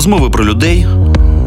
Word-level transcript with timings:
Розмови 0.00 0.30
про 0.30 0.44
людей, 0.44 0.86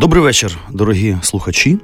Добрий 0.00 0.22
вечір, 0.22 0.58
дорогі 0.70 1.16
слухачі. 1.22 1.78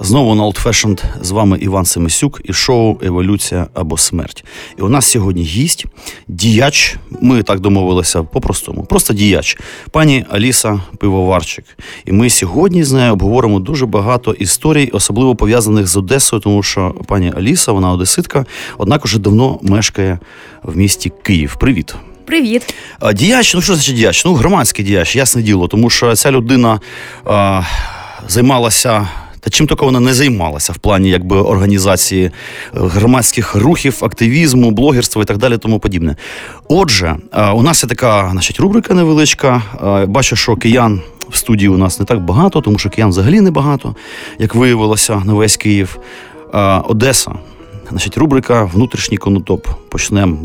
Знову 0.00 0.34
на 0.34 0.42
Old 0.42 0.64
Fashioned 0.64 1.02
з 1.20 1.30
вами 1.30 1.58
Іван 1.58 1.84
Семисюк 1.84 2.40
і 2.44 2.52
шоу 2.52 2.98
Еволюція 3.02 3.66
або 3.74 3.98
смерть. 3.98 4.44
І 4.78 4.82
у 4.82 4.88
нас 4.88 5.10
сьогодні 5.10 5.42
гість, 5.42 5.86
діяч. 6.28 6.96
Ми 7.20 7.42
так 7.42 7.60
домовилися 7.60 8.22
по-простому. 8.22 8.84
Просто 8.84 9.14
діяч, 9.14 9.58
пані 9.90 10.24
Аліса 10.30 10.80
Пивоварчик. 10.98 11.64
І 12.04 12.12
ми 12.12 12.30
сьогодні 12.30 12.84
з 12.84 12.92
нею 12.92 13.12
обговоримо 13.12 13.60
дуже 13.60 13.86
багато 13.86 14.32
історій, 14.32 14.90
особливо 14.92 15.36
пов'язаних 15.36 15.86
з 15.86 15.96
Одесою, 15.96 16.42
тому 16.42 16.62
що 16.62 16.94
пані 17.06 17.32
Аліса, 17.36 17.72
вона 17.72 17.92
одеситка, 17.92 18.46
однак 18.78 19.04
уже 19.04 19.18
давно 19.18 19.58
мешкає 19.62 20.18
в 20.62 20.76
місті 20.76 21.12
Київ. 21.22 21.56
Привіт. 21.60 21.94
Привіт. 22.24 22.74
Діяч, 23.14 23.54
ну 23.54 23.60
що 23.60 23.74
значить 23.74 23.96
діяч? 23.96 24.24
Ну, 24.24 24.34
громадський 24.34 24.84
діяч, 24.84 25.16
ясне 25.16 25.42
діло, 25.42 25.68
тому 25.68 25.90
що 25.90 26.16
ця 26.16 26.30
людина 26.30 26.80
а, 27.24 27.62
займалася. 28.28 29.08
Та 29.40 29.50
чим 29.50 29.66
тільки 29.66 29.84
вона 29.84 30.00
не 30.00 30.14
займалася 30.14 30.72
в 30.72 30.78
плані 30.78 31.10
якби 31.10 31.36
організації 31.36 32.30
громадських 32.72 33.54
рухів, 33.54 33.98
активізму, 34.00 34.70
блогерства 34.70 35.22
і 35.22 35.24
так 35.24 35.36
далі, 35.38 35.58
тому 35.58 35.78
подібне. 35.78 36.16
Отже, 36.68 37.16
у 37.54 37.62
нас 37.62 37.82
є 37.82 37.88
така 37.88 38.28
значить, 38.32 38.60
рубрика 38.60 38.94
невеличка. 38.94 39.62
Бачу, 40.08 40.36
що 40.36 40.56
киян 40.56 41.00
в 41.30 41.36
студії 41.36 41.68
у 41.68 41.76
нас 41.76 42.00
не 42.00 42.06
так 42.06 42.20
багато, 42.20 42.60
тому 42.60 42.78
що 42.78 42.90
киян 42.90 43.10
взагалі 43.10 43.40
не 43.40 43.50
багато, 43.50 43.96
як 44.38 44.54
виявилося 44.54 45.22
на 45.24 45.34
весь 45.34 45.56
Київ. 45.56 45.98
Одеса. 46.88 47.32
Значить, 47.92 48.16
рубрика 48.16 48.64
Внутрішній 48.64 49.16
конотоп. 49.16 49.66
Почнемо. 49.88 50.38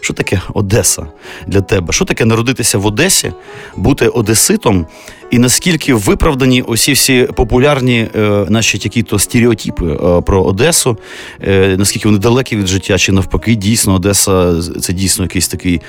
Що 0.00 0.14
таке 0.14 0.40
Одеса 0.54 1.06
для 1.46 1.60
тебе? 1.60 1.92
Що 1.92 2.04
таке 2.04 2.24
народитися 2.24 2.78
в 2.78 2.86
Одесі, 2.86 3.32
бути 3.76 4.08
одеситом? 4.08 4.86
І 5.30 5.38
наскільки 5.38 5.94
виправдані 5.94 6.62
усі 6.62 6.92
всі 6.92 7.28
популярні 7.36 8.08
е, 8.16 8.46
наші 8.48 8.80
які-то 8.82 9.18
стереотипи 9.18 9.86
е, 9.86 10.20
про 10.20 10.42
Одесу, 10.42 10.96
е, 11.40 11.76
наскільки 11.78 12.08
вони 12.08 12.18
далекі 12.18 12.56
від 12.56 12.66
життя, 12.66 12.98
чи 12.98 13.12
навпаки, 13.12 13.54
дійсно 13.54 13.94
Одеса 13.94 14.54
це 14.80 14.92
дійсно 14.92 15.24
якийсь 15.24 15.48
такий 15.48 15.80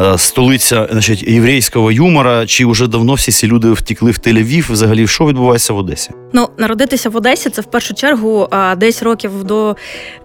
е, 0.00 0.18
столиця 0.18 0.88
значить, 0.90 1.22
єврейського 1.22 1.92
юмора, 1.92 2.46
чи 2.46 2.66
вже 2.66 2.86
давно 2.86 3.14
всі 3.14 3.32
ці 3.32 3.46
люди 3.46 3.72
втікли 3.72 4.10
в 4.10 4.14
Тель-Авів? 4.14 4.72
Взагалі, 4.72 5.06
що 5.06 5.26
відбувається 5.26 5.72
в 5.72 5.76
Одесі? 5.76 6.10
Ну, 6.32 6.48
народитися 6.58 7.10
в 7.10 7.16
Одесі 7.16 7.50
це 7.50 7.62
в 7.62 7.64
першу 7.64 7.94
чергу 7.94 8.48
десь 8.76 9.02
років 9.02 9.44
до 9.44 9.76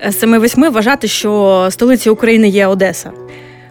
7-8 0.05 0.71
вважати, 0.71 1.07
що 1.07 1.67
столицею 1.71 2.13
України 2.13 2.49
є 2.49 2.67
Одеса. 2.67 3.11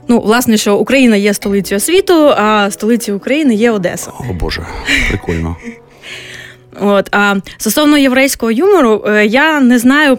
Ну, 0.08 0.20
власне, 0.20 0.56
що 0.56 0.76
Україна 0.76 1.16
є 1.16 1.34
столицею 1.34 1.80
світу, 1.80 2.28
а 2.36 2.70
столицею 2.70 3.16
України 3.16 3.54
є 3.54 3.70
Одеса. 3.70 4.10
О 4.30 4.32
Боже, 4.32 4.66
прикольно. 5.08 5.56
От 6.80 7.08
а 7.12 7.34
стосовно 7.56 7.98
єврейського 7.98 8.52
юмору, 8.52 9.04
е, 9.06 9.26
я 9.26 9.60
не 9.60 9.78
знаю. 9.78 10.18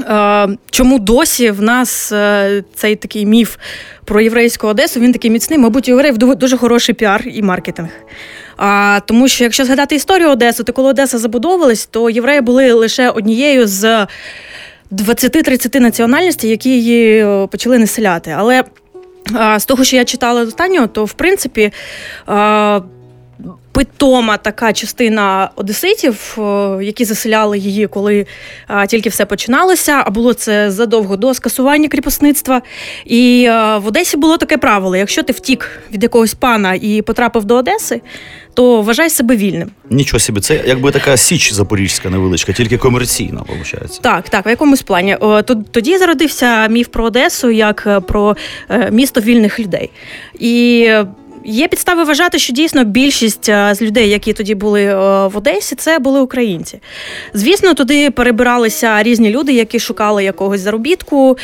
Е, 0.00 0.48
чому 0.70 0.98
досі 0.98 1.50
в 1.50 1.62
нас 1.62 2.12
е, 2.12 2.64
цей 2.74 2.96
такий 2.96 3.26
міф 3.26 3.56
про 4.04 4.20
єврейську 4.20 4.66
Одесу? 4.66 5.00
Він 5.00 5.12
такий 5.12 5.30
міцний, 5.30 5.58
мабуть, 5.58 5.88
у 5.88 5.90
євреїв 5.90 6.18
дуже 6.18 6.56
хороший 6.56 6.94
піар 6.94 7.22
і 7.26 7.42
маркетинг. 7.42 7.88
А, 8.56 9.00
Тому 9.06 9.28
що, 9.28 9.44
якщо 9.44 9.64
згадати 9.64 9.94
історію 9.94 10.30
Одеси, 10.30 10.62
то 10.62 10.72
коли 10.72 10.88
Одеса 10.90 11.18
забудовувалась, 11.18 11.86
то 11.86 12.10
євреї 12.10 12.40
були 12.40 12.72
лише 12.72 13.10
однією 13.10 13.66
з 13.66 14.06
20-30 14.92 15.80
національностей, 15.80 16.50
які 16.50 16.70
її 16.70 17.26
почали 17.50 17.78
населяти. 17.78 18.34
Але 18.38 18.64
з 19.58 19.64
того, 19.64 19.84
що 19.84 19.96
я 19.96 20.04
читала 20.04 20.42
останнього, 20.42 20.86
то 20.86 21.04
в 21.04 21.12
принципі. 21.12 21.72
Питома 23.72 24.36
така 24.36 24.72
частина 24.72 25.50
одеситів, 25.56 26.38
які 26.80 27.04
заселяли 27.04 27.58
її, 27.58 27.86
коли 27.86 28.26
тільки 28.88 29.08
все 29.08 29.26
починалося. 29.26 30.02
А 30.06 30.10
було 30.10 30.34
це 30.34 30.70
задовго 30.70 31.16
до 31.16 31.34
скасування 31.34 31.88
кріпосництва. 31.88 32.62
І 33.04 33.46
в 33.76 33.86
Одесі 33.86 34.16
було 34.16 34.36
таке 34.36 34.58
правило: 34.58 34.96
якщо 34.96 35.22
ти 35.22 35.32
втік 35.32 35.82
від 35.92 36.02
якогось 36.02 36.34
пана 36.34 36.74
і 36.74 37.02
потрапив 37.02 37.44
до 37.44 37.56
Одеси, 37.56 38.00
то 38.56 38.82
вважай 38.82 39.10
себе 39.10 39.36
вільним. 39.36 39.70
Нічого 39.90 40.20
собі, 40.20 40.40
це 40.40 40.60
якби 40.66 40.90
така 40.90 41.16
січ 41.16 41.52
запорізька 41.52 42.10
невеличка, 42.10 42.52
тільки 42.52 42.78
комерційна, 42.78 43.40
виходить. 43.48 44.00
Так, 44.02 44.28
так, 44.28 44.46
в 44.46 44.48
якомусь 44.48 44.82
плані. 44.82 45.18
Тоді 45.70 45.98
зародився 45.98 46.68
міф 46.68 46.88
про 46.88 47.04
Одесу 47.04 47.50
як 47.50 47.84
е, 47.86 48.00
про 48.00 48.36
е, 48.70 48.90
місто 48.90 49.20
вільних 49.20 49.60
людей. 49.60 49.90
І 50.38 50.88
Є 51.48 51.68
підстави 51.68 52.04
вважати, 52.04 52.38
що 52.38 52.52
дійсно 52.52 52.84
більшість 52.84 53.48
е, 53.48 53.74
з 53.74 53.82
людей, 53.82 54.08
які 54.08 54.32
тоді 54.32 54.54
були 54.54 54.82
е, 54.84 54.94
в 55.26 55.36
Одесі, 55.36 55.74
це 55.74 55.98
були 55.98 56.20
українці. 56.20 56.80
Звісно, 57.34 57.74
туди 57.74 58.10
перебиралися 58.10 59.02
різні 59.02 59.30
люди, 59.30 59.52
які 59.52 59.78
шукали 59.78 60.24
якогось 60.24 60.60
заробітку. 60.60 61.38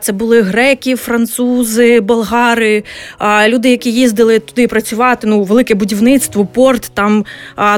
Це 0.00 0.12
були 0.12 0.42
греки, 0.42 0.96
французи, 0.96 2.00
болгари, 2.00 2.84
люди, 3.48 3.70
які 3.70 3.92
їздили 3.92 4.38
туди 4.38 4.68
працювати. 4.68 5.26
Ну, 5.26 5.42
велике 5.42 5.74
будівництво, 5.74 6.46
порт. 6.46 6.90
Там 6.94 7.24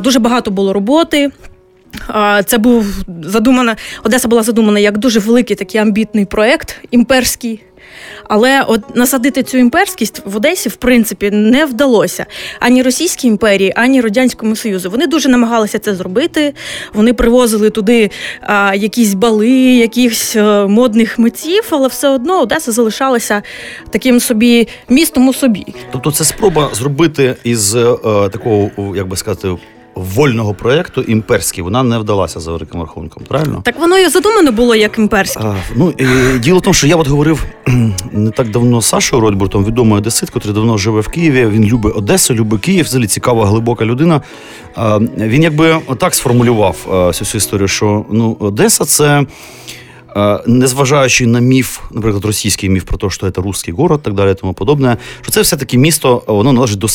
дуже 0.03 0.19
багато 0.19 0.51
було 0.51 0.73
роботи. 0.73 1.31
Це 2.47 2.59
був 2.59 2.87
задумана 3.23 3.77
Одеса 4.03 4.29
була 4.29 4.43
задумана 4.43 4.79
як 4.79 4.99
дуже 4.99 5.21
великий 5.21 5.57
такий 5.57 5.81
амбітний 5.81 6.25
проект 6.25 6.81
імперський. 6.91 7.61
Але 8.25 8.63
от 8.69 8.97
насадити 8.97 9.43
цю 9.43 9.59
імперськість 9.59 10.23
в 10.25 10.37
Одесі, 10.37 10.69
в 10.69 10.77
принципі, 10.77 11.31
не 11.31 11.67
вдалося 11.67 12.27
ані 12.61 12.83
Російській 12.83 13.29
імперії, 13.29 13.73
ані 13.77 14.01
Радянському 14.01 14.57
Союзу. 14.57 14.91
Вони 14.91 15.07
дуже 15.07 15.29
намагалися 15.29 15.79
це 15.79 15.95
зробити. 15.95 16.55
Вони 16.95 17.13
привозили 17.13 17.71
туди 17.71 18.11
а, 18.41 18.75
якісь 18.75 19.15
бали, 19.15 19.51
якихось 19.75 20.37
е, 20.37 20.67
модних 20.67 21.19
митців, 21.19 21.63
але 21.71 21.89
все 21.89 22.09
одно 22.09 22.41
Одеса 22.41 22.73
залишалася 22.73 23.43
таким 23.91 24.21
собі 24.21 24.69
містом 24.89 25.29
у 25.29 25.35
собі. 25.35 25.67
Тобто, 25.93 26.13
це 26.13 26.25
спроба 26.25 26.71
зробити 26.73 27.37
із 27.45 27.75
е, 27.75 27.97
такого, 28.33 28.71
як 28.97 29.09
би 29.09 29.17
сказати, 29.17 29.49
вольного 29.97 30.55
проєкту 30.55 31.03
імперський 31.03 31.65
вона 31.65 31.83
не 31.83 31.99
вдалася 31.99 32.41
за 32.41 32.53
великим 32.53 32.81
рахунком. 32.81 33.23
Правильно? 33.29 33.61
Так 33.65 33.79
воно 33.79 33.99
і 33.99 34.09
задумано 34.09 34.53
було 34.53 34.75
як 34.75 34.99
імперське. 34.99 35.41
А, 35.45 35.55
Ну 35.77 35.91
і 35.99 36.39
діло 36.39 36.59
в 36.59 36.63
тому, 36.63 36.75
що 36.75 36.87
я 36.87 36.97
от 36.97 37.09
говорив 37.09 37.45
не 38.13 38.31
так 38.31 38.51
давно 38.51 38.81
з 38.81 38.87
Сашою 38.87 39.23
Ротьбуртом, 39.23 39.65
відомий 39.65 39.99
одесит, 39.99 40.31
який 40.35 40.53
давно 40.53 40.79
живе 40.79 41.01
в 41.01 41.09
Києві. 41.09 41.47
Він 41.47 41.65
любить 41.65 41.93
Одесу, 41.97 42.35
любить 42.35 42.61
Київ, 42.61 42.85
взагалі 42.85 43.07
цікава, 43.07 43.47
глибока 43.47 43.85
людина. 43.85 44.21
А, 44.75 44.99
Він 45.19 45.43
якби 45.43 45.77
отак 45.87 46.15
сформулював 46.15 46.77
всю 46.89 47.27
цю 47.27 47.39
історію, 47.39 47.69
що 47.69 48.05
ну 48.11 48.37
Одеса 48.41 48.85
це. 48.85 49.27
Е, 50.17 50.39
незважаючи 50.47 51.27
на 51.27 51.41
міф, 51.41 51.81
наприклад, 51.91 52.25
російський 52.25 52.71
міф 52.71 52.85
про 52.85 52.99
те, 52.99 53.11
що 53.11 53.31
це 53.31 53.41
русський 53.41 53.75
город, 53.75 54.03
так 54.03 54.15
далі, 54.15 54.35
тому 54.35 54.53
подобне, 54.53 54.97
що 55.23 55.33
це 55.33 55.41
все-таки 55.41 55.79
місто, 55.79 56.23
воно 56.27 56.53
належить 56.53 56.79
до 56.79 56.89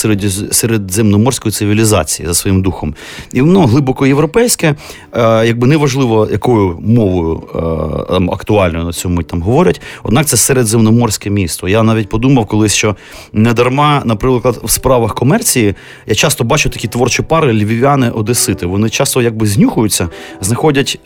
середземноморської 0.52 1.52
цивілізації 1.52 2.28
за 2.28 2.34
своїм 2.34 2.62
духом. 2.62 2.96
І 3.34 3.42
воно 3.42 3.66
глибоко 3.66 4.08
європейське, 4.08 4.76
е, 5.14 5.46
якби 5.46 5.68
неважливо, 5.68 6.28
якою 6.32 6.80
мовою 6.80 7.44
е, 7.56 8.34
актуальною 8.34 8.86
на 8.86 8.94
цьому 8.94 9.24
там 9.24 9.42
говорять, 9.42 9.82
однак 10.04 10.26
це 10.26 10.38
середземноморське 10.38 11.30
місто. 11.30 11.68
Я 11.68 11.84
навіть 11.84 12.10
подумав 12.10 12.46
колись, 12.46 12.74
що 12.74 12.96
не 13.34 13.54
дарма, 13.54 14.02
наприклад, 14.06 14.60
в 14.64 14.70
справах 14.70 15.16
комерції 15.16 15.76
я 16.08 16.16
часто 16.16 16.44
бачу 16.44 16.70
такі 16.70 16.88
творчі 16.88 17.22
пари 17.22 17.54
львів'яни, 17.54 18.10
одесити. 18.10 18.66
Вони 18.66 18.90
часто 18.90 19.22
якби 19.22 19.48
знюхуються, 19.48 20.10
знаходять 20.42 21.00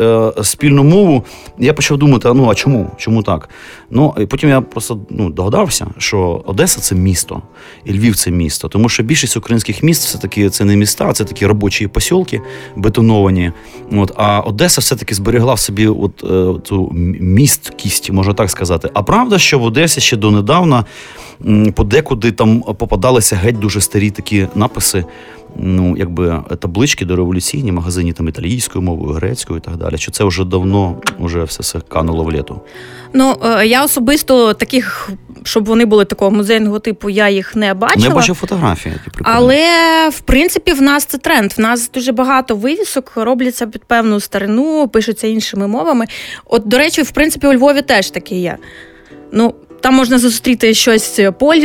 спільну 0.44 0.84
мову. 0.84 1.24
Я 1.60 1.74
почав 1.74 1.98
думати, 2.06 2.24
думаєте, 2.24 2.44
ну 2.44 2.52
а 2.52 2.56
чому? 2.56 2.92
Чому 2.98 3.24
так? 3.24 3.50
Ну 3.90 4.14
і 4.18 4.26
потім 4.26 4.50
я 4.50 4.62
просто 4.62 5.00
ну, 5.10 5.30
догадався, 5.30 5.88
що 5.98 6.44
Одеса 6.46 6.80
це 6.80 6.96
місто, 6.96 7.42
і 7.86 7.94
Львів 7.94 8.16
це 8.16 8.32
місто. 8.32 8.68
Тому 8.68 8.90
що 8.90 9.04
більшість 9.04 9.38
українських 9.38 9.84
міст 9.84 10.04
все-таки 10.04 10.50
це 10.50 10.66
не 10.66 10.76
міста, 10.76 11.14
це 11.14 11.26
такі 11.26 11.46
робочі 11.46 11.88
посілки 11.88 12.42
бетоновані. 12.76 13.52
От, 13.92 14.12
А 14.16 14.40
Одеса 14.40 14.82
все-таки 14.82 15.16
зберегла 15.16 15.54
в 15.54 15.60
собі 15.60 15.88
от, 15.88 16.24
е, 16.24 16.60
ту 16.64 16.92
місткість, 17.20 18.12
можна 18.12 18.34
так 18.34 18.50
сказати. 18.50 18.90
А 18.94 19.04
правда, 19.04 19.40
що 19.40 19.60
в 19.60 19.64
Одесі 19.64 20.02
ще 20.02 20.18
донедавна 20.18 20.86
подекуди 21.76 22.32
там 22.32 22.62
попадалися 22.62 23.36
геть 23.36 23.60
дуже 23.60 23.82
старі 23.82 24.12
такі 24.12 24.48
написи 24.56 25.06
ну, 25.56 25.98
якби 25.98 26.44
таблички 26.60 27.06
дореволюційні, 27.06 27.72
магазині 27.72 28.14
там 28.14 28.28
італійською 28.28 28.82
мовою, 28.82 29.14
грецькою 29.14 29.60
і 29.60 29.62
так 29.62 29.78
далі. 29.78 29.98
Чи 29.98 30.12
це 30.12 30.24
вже 30.24 30.46
давно 30.46 31.02
вже 31.20 31.44
все 31.44 31.64
все 31.64 31.80
кануло 31.80 32.24
в 32.24 32.32
літу? 32.32 32.62
Ну 33.14 33.36
е, 33.44 33.68
я 33.68 33.84
особисто 33.84 34.54
таких, 34.54 35.10
щоб 35.44 35.66
вони 35.66 35.86
були 35.86 36.06
такого 36.06 36.32
музейного 36.32 36.80
типу, 36.80 37.10
я 37.10 37.30
їх 37.30 37.56
не 37.56 37.74
бачила. 37.74 38.10
Не 38.10 38.16
бачив 38.16 38.36
фотографії. 38.36 38.96
Але 39.24 39.68
в 40.10 40.20
принципі 40.20 40.74
в 40.74 40.82
нас 40.82 41.06
це 41.06 41.18
тренд. 41.18 41.54
В 41.58 41.62
нас 41.62 41.92
дуже 41.92 42.12
багато 42.12 42.56
вивісок 42.56 43.12
робляться 43.16 43.68
під 43.68 43.84
певну 43.84 44.20
старину, 44.20 44.88
пишуться 44.88 45.28
іншими 45.28 45.68
мовами. 45.68 46.06
От, 46.46 46.68
до 46.68 46.78
речі, 46.78 47.02
в 47.02 47.12
принципі, 47.12 47.48
у 47.48 47.54
Львові 47.54 47.82
теж 47.82 48.10
таке 48.10 48.36
є. 48.36 48.58
Ну, 49.32 49.54
там 49.86 49.94
можна 49.96 50.20
зустріти 50.20 50.74
щось 50.74 51.20
поль, 51.40 51.62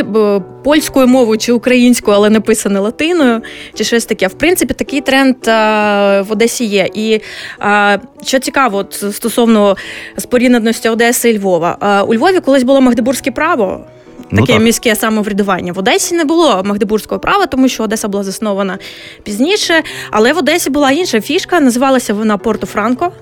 польською 0.65 1.07
мовою 1.07 1.39
чи 1.39 1.53
українською, 1.53 2.17
але 2.17 2.31
написане 2.31 2.81
латиною, 2.81 3.43
чи 3.75 3.85
щось 3.85 4.05
таке. 4.05 4.27
В 4.27 4.33
принципі, 4.33 4.75
такий 4.75 5.01
тренд 5.01 5.49
а, 5.49 6.25
в 6.29 6.33
Одесі 6.33 6.65
є. 6.65 6.89
І 6.95 7.21
а, 7.59 7.99
що 8.25 8.39
цікаво, 8.39 8.79
от, 8.79 9.05
стосовно 9.13 9.77
спорідненості 10.19 10.89
Одеси 10.89 11.31
і 11.31 11.39
Львова, 11.39 11.77
а, 11.81 12.03
у 12.03 12.15
Львові 12.15 12.41
колись 12.41 12.63
було 12.63 12.81
Магдебурзьке 12.81 13.31
право. 13.31 13.85
Ну 14.31 14.41
таке 14.41 14.59
ну, 14.59 14.65
міське 14.65 14.97
самоврядування. 14.97 15.73
В 15.73 15.79
Одесі 15.79 16.15
не 16.15 16.25
було 16.25 16.63
Магдебурзького 16.65 17.21
права, 17.21 17.47
тому 17.47 17.69
що 17.69 17.83
Одеса 17.83 18.09
була 18.09 18.25
заснована 18.25 18.79
пізніше. 19.23 19.83
Але 20.11 20.33
в 20.33 20.39
Одесі 20.39 20.71
була 20.71 20.91
інша 20.91 21.21
фішка, 21.21 21.61
називалася 21.61 22.15
вона 22.15 22.39
Порто 22.39 22.67
Франко. 22.67 23.13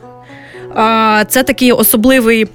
Це 1.28 1.42
такий 1.42 1.72
особливий 1.72 2.46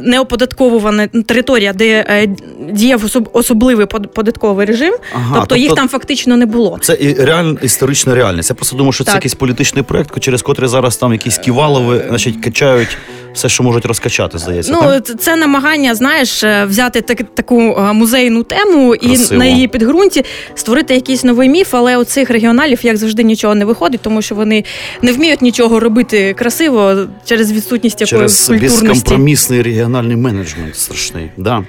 неоподатковувана 0.00 1.06
територія, 1.06 1.72
де 1.72 2.06
е, 2.08 2.28
діяв 2.70 3.04
особливий 3.32 3.86
податковий 3.86 4.66
режим, 4.66 4.94
ага, 5.12 5.24
тобто, 5.24 5.40
тобто 5.40 5.56
їх 5.56 5.74
там 5.74 5.88
фактично 5.88 6.36
не 6.36 6.46
було. 6.46 6.78
Це 6.82 6.96
і 7.00 7.14
реальна 7.14 7.58
історична 7.62 8.14
реальність. 8.14 8.50
Я 8.50 8.56
просто 8.56 8.76
думаю, 8.76 8.92
що 8.92 9.04
так. 9.04 9.12
це 9.12 9.16
якийсь 9.16 9.34
політичний 9.34 9.84
проект, 9.84 10.20
через 10.20 10.42
котрий 10.42 10.68
зараз 10.68 10.96
там 10.96 11.12
якісь 11.12 11.38
ківалови, 11.38 12.04
значить, 12.08 12.36
качають 12.44 12.98
все, 13.34 13.48
що 13.48 13.62
можуть 13.62 13.86
розкачати, 13.86 14.38
здається. 14.38 14.72
Ну 14.72 14.80
так? 14.80 15.20
це 15.20 15.36
намагання, 15.36 15.94
знаєш, 15.94 16.44
е, 16.44 16.64
взяти 16.64 17.00
так, 17.00 17.22
таку 17.34 17.60
е, 17.60 17.92
музейну 17.92 18.42
тему 18.42 18.94
Красиво. 19.00 19.34
і 19.34 19.38
на 19.38 19.44
її 19.44 19.68
підґрунті 19.68 20.24
створити 20.54 20.94
якийсь 20.94 21.24
новий 21.24 21.48
міф, 21.48 21.74
але 21.74 21.96
у 21.96 22.04
цих 22.04 22.30
регіоналів, 22.30 22.78
як 22.82 22.96
завжди, 22.96 23.22
нічого 23.22 23.54
не 23.54 23.64
виходить, 23.64 24.00
тому 24.02 24.22
що 24.22 24.34
вони 24.34 24.64
не 25.02 25.12
вміють 25.12 25.42
нічого 25.42 25.80
робити 25.80 26.34
красиво 26.34 26.96
через 27.24 27.52
відсутність 27.52 28.00
якоїсь 28.00 28.46
через 28.46 28.62
безкомпромісний 28.62 29.62
регіональний 29.62 30.16
менеджмент. 30.16 30.76
Страшний. 30.76 31.30
Да. 31.36 31.64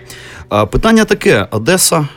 А, 0.50 0.65
Питання 0.65 1.06
таке: 1.06 1.47
Одеса. 1.51 2.07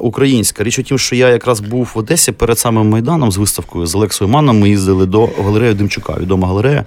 Українська 0.00 0.64
річ 0.64 0.78
у 0.78 0.82
тім, 0.82 0.98
що 0.98 1.16
я 1.16 1.28
якраз 1.28 1.60
був 1.60 1.90
в 1.94 1.98
Одесі 1.98 2.32
перед 2.32 2.58
самим 2.58 2.88
майданом 2.88 3.32
з 3.32 3.36
виставкою 3.36 3.86
з 3.86 3.94
Олексою 3.94 4.30
Маном. 4.30 4.60
Ми 4.60 4.68
їздили 4.68 5.06
до 5.06 5.26
галереї 5.26 5.74
Демчука, 5.74 6.16
відома 6.20 6.48
галерея 6.48 6.84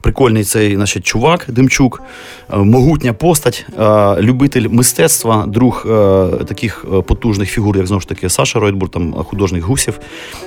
прикольний 0.00 0.44
цей 0.44 0.76
значить, 0.76 1.04
чувак 1.04 1.46
Демчук, 1.48 2.02
е, 2.52 2.56
могутня 2.56 3.12
постать, 3.12 3.66
е, 3.78 4.16
любитель 4.20 4.68
мистецтва, 4.68 5.44
друг 5.46 5.86
е, 5.86 6.28
таких 6.48 6.84
потужних 7.06 7.50
фігур, 7.50 7.76
як 7.76 7.86
знову 7.86 8.00
ж 8.00 8.08
таки 8.08 8.28
Саша 8.28 8.58
Ройтбур, 8.60 8.88
там 8.88 9.12
художник 9.12 9.64
Гусів. 9.64 9.98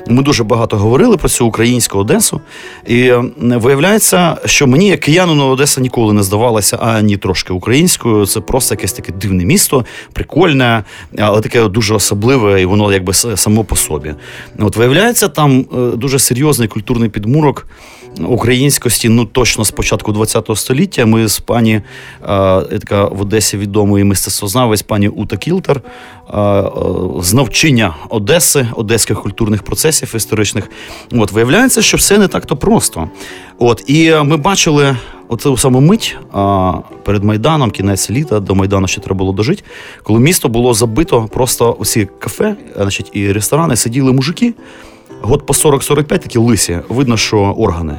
Ми 0.07 0.23
дуже 0.23 0.43
багато 0.43 0.77
говорили 0.77 1.17
про 1.17 1.29
цю 1.29 1.45
українську 1.45 1.99
Одесу. 1.99 2.41
І 2.87 3.11
виявляється, 3.37 4.37
що 4.45 4.67
мені, 4.67 4.87
як 4.87 4.99
киянину, 4.99 5.47
Одеса 5.47 5.81
ніколи 5.81 6.13
не 6.13 6.23
здавалася 6.23 6.77
ані 6.77 7.17
трошки 7.17 7.53
українською. 7.53 8.25
Це 8.25 8.39
просто 8.39 8.75
якесь 8.75 8.93
таке 8.93 9.11
дивне 9.11 9.45
місто, 9.45 9.85
прикольне, 10.13 10.83
але 11.17 11.41
таке 11.41 11.67
дуже 11.67 11.93
особливе, 11.93 12.61
і 12.61 12.65
воно 12.65 12.93
якби 12.93 13.13
само 13.13 13.63
по 13.63 13.75
собі. 13.75 14.13
От 14.59 14.75
виявляється, 14.75 15.27
там 15.27 15.65
дуже 15.95 16.19
серйозний 16.19 16.67
культурний 16.67 17.09
підмурок 17.09 17.67
українськості, 18.27 19.09
ну 19.09 19.25
точно 19.39 19.65
з 19.65 19.71
початку 19.71 20.13
ХХ 20.13 20.57
століття. 20.57 21.05
Ми 21.05 21.27
з 21.27 21.39
пані 21.39 21.73
е, 21.73 21.81
така 22.61 23.05
в 23.05 23.21
Одесі 23.21 23.57
відомої 23.57 24.03
мистецтвознавець 24.03 24.81
пані 24.81 25.07
Ута 25.07 25.37
Кілтер 25.37 25.81
е, 26.33 26.39
е, 26.39 26.63
з 27.21 27.33
навчання 27.33 27.95
Одеси, 28.09 28.67
одеських 28.75 29.21
культурних 29.21 29.63
процесів 29.63 30.13
історичних. 30.15 30.69
От 31.11 31.31
виявляється, 31.31 31.81
що 31.81 31.97
все 31.97 32.17
не 32.17 32.27
так-то 32.27 32.57
просто. 32.57 33.09
От 33.59 33.83
і 33.87 34.13
ми 34.23 34.37
бачили. 34.37 34.97
Оцю 35.31 35.57
саму 35.57 35.81
мить 35.81 36.17
перед 37.03 37.23
Майданом, 37.23 37.71
кінець 37.71 38.09
літа, 38.09 38.39
до 38.39 38.55
Майдану 38.55 38.87
ще 38.87 39.01
треба 39.01 39.17
було 39.17 39.33
дожити, 39.33 39.63
коли 40.03 40.19
місто 40.19 40.49
було 40.49 40.73
забито 40.73 41.29
просто 41.33 41.75
усі 41.79 42.07
кафе, 42.19 42.55
значить, 42.75 43.09
і 43.13 43.31
ресторани 43.31 43.75
сиділи 43.75 44.13
мужики, 44.13 44.53
Год 45.21 45.45
по 45.45 45.53
40-45 45.53 46.03
такі 46.03 46.39
лисі, 46.39 46.79
видно, 46.89 47.17
що 47.17 47.37
органи 47.39 47.97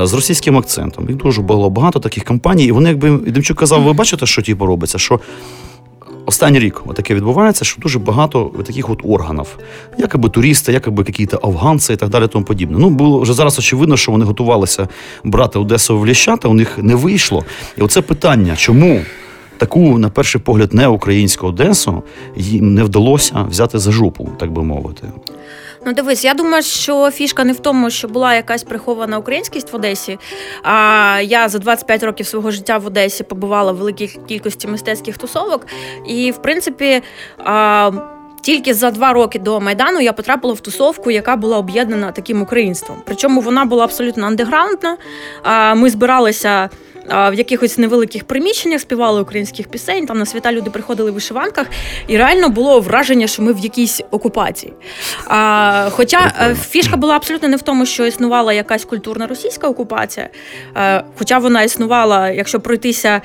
е, 0.00 0.06
з 0.06 0.14
російським 0.14 0.56
акцентом. 0.56 1.08
Їх 1.08 1.16
дуже 1.16 1.42
було 1.42 1.70
багато 1.70 2.00
таких 2.00 2.24
компаній. 2.24 2.64
І 2.64 2.72
вони, 2.72 2.88
якби 2.88 3.10
Демчук 3.10 3.58
казав, 3.58 3.82
ви 3.82 3.92
бачите, 3.92 4.26
що 4.26 4.42
типу 4.42 4.66
робиться? 4.66 4.98
Що 4.98 5.20
останній 6.26 6.58
рік 6.58 6.82
таке 6.94 7.14
відбувається, 7.14 7.64
що 7.64 7.80
дуже 7.80 7.98
багато 7.98 8.50
таких 8.66 8.90
от 8.90 9.00
органів, 9.04 9.58
якоби 9.98 10.28
туристи, 10.28 10.72
якоби 10.72 11.04
якісь 11.06 11.34
афганці 11.42 11.92
і 11.92 11.96
так 11.96 12.08
далі, 12.08 12.26
тому 12.26 12.44
подібне. 12.44 12.78
Ну, 12.78 12.90
було 12.90 13.20
вже 13.20 13.32
зараз 13.32 13.58
очевидно, 13.58 13.96
що 13.96 14.12
вони 14.12 14.24
готувалися 14.24 14.88
брати 15.24 15.58
Одесу 15.58 15.98
в 15.98 16.06
Ліщата, 16.06 16.48
у 16.48 16.54
них 16.54 16.78
не 16.78 16.94
вийшло. 16.94 17.44
І 17.76 17.80
оце 17.80 18.02
питання, 18.02 18.56
чому? 18.56 19.00
Таку, 19.58 19.98
на 19.98 20.08
перший 20.08 20.40
погляд, 20.40 20.74
не 20.74 20.88
українську 20.88 21.46
Одесу 21.46 22.02
їм 22.36 22.74
не 22.74 22.84
вдалося 22.84 23.46
взяти 23.50 23.78
за 23.78 23.92
жопу, 23.92 24.28
так 24.38 24.52
би 24.52 24.62
мовити. 24.62 25.02
Ну, 25.88 25.94
дивись, 25.94 26.24
я 26.24 26.34
думаю, 26.34 26.62
що 26.62 27.10
фішка 27.10 27.44
не 27.44 27.52
в 27.52 27.58
тому, 27.58 27.90
що 27.90 28.08
була 28.08 28.34
якась 28.34 28.62
прихована 28.62 29.18
українськість 29.18 29.72
в 29.72 29.76
Одесі. 29.76 30.18
А 30.62 31.20
я 31.24 31.48
за 31.48 31.58
25 31.58 32.02
років 32.02 32.26
свого 32.26 32.50
життя 32.50 32.78
в 32.78 32.86
Одесі 32.86 33.24
побувала 33.24 33.72
в 33.72 33.76
великій 33.76 34.18
кількості 34.28 34.66
мистецьких 34.66 35.18
тусовок, 35.18 35.66
і 36.06 36.30
в 36.30 36.42
принципі. 36.42 37.02
А... 37.38 38.17
Тільки 38.40 38.74
за 38.74 38.90
два 38.90 39.12
роки 39.12 39.38
до 39.38 39.60
майдану 39.60 40.00
я 40.00 40.12
потрапила 40.12 40.54
в 40.54 40.60
тусовку, 40.60 41.10
яка 41.10 41.36
була 41.36 41.58
об'єднана 41.58 42.12
таким 42.12 42.42
українством. 42.42 43.02
Причому 43.04 43.40
вона 43.40 43.64
була 43.64 43.84
абсолютно 43.84 44.26
андеграундна. 44.26 44.96
Ми 45.74 45.90
збиралися 45.90 46.68
в 47.08 47.34
якихось 47.34 47.78
невеликих 47.78 48.24
приміщеннях, 48.24 48.80
співали 48.80 49.20
українських 49.20 49.68
пісень. 49.68 50.06
Там 50.06 50.18
на 50.18 50.26
свята 50.26 50.52
люди 50.52 50.70
приходили 50.70 51.10
в 51.10 51.14
вишиванках, 51.14 51.66
і 52.06 52.16
реально 52.16 52.48
було 52.48 52.80
враження, 52.80 53.26
що 53.26 53.42
ми 53.42 53.52
в 53.52 53.58
якійсь 53.58 54.00
окупації. 54.10 54.72
А, 55.26 55.88
Хоча 55.90 56.32
е, 56.40 56.54
фішка 56.54 56.96
була 56.96 57.16
абсолютно 57.16 57.48
не 57.48 57.56
в 57.56 57.62
тому, 57.62 57.86
що 57.86 58.06
існувала 58.06 58.52
якась 58.52 58.84
культурна 58.84 59.26
російська 59.26 59.68
окупація, 59.68 60.28
а, 60.74 60.96
е, 60.96 61.04
хоча 61.18 61.38
вона 61.38 61.62
існувала, 61.62 62.30
якщо 62.30 62.60
пройтися, 62.60 63.20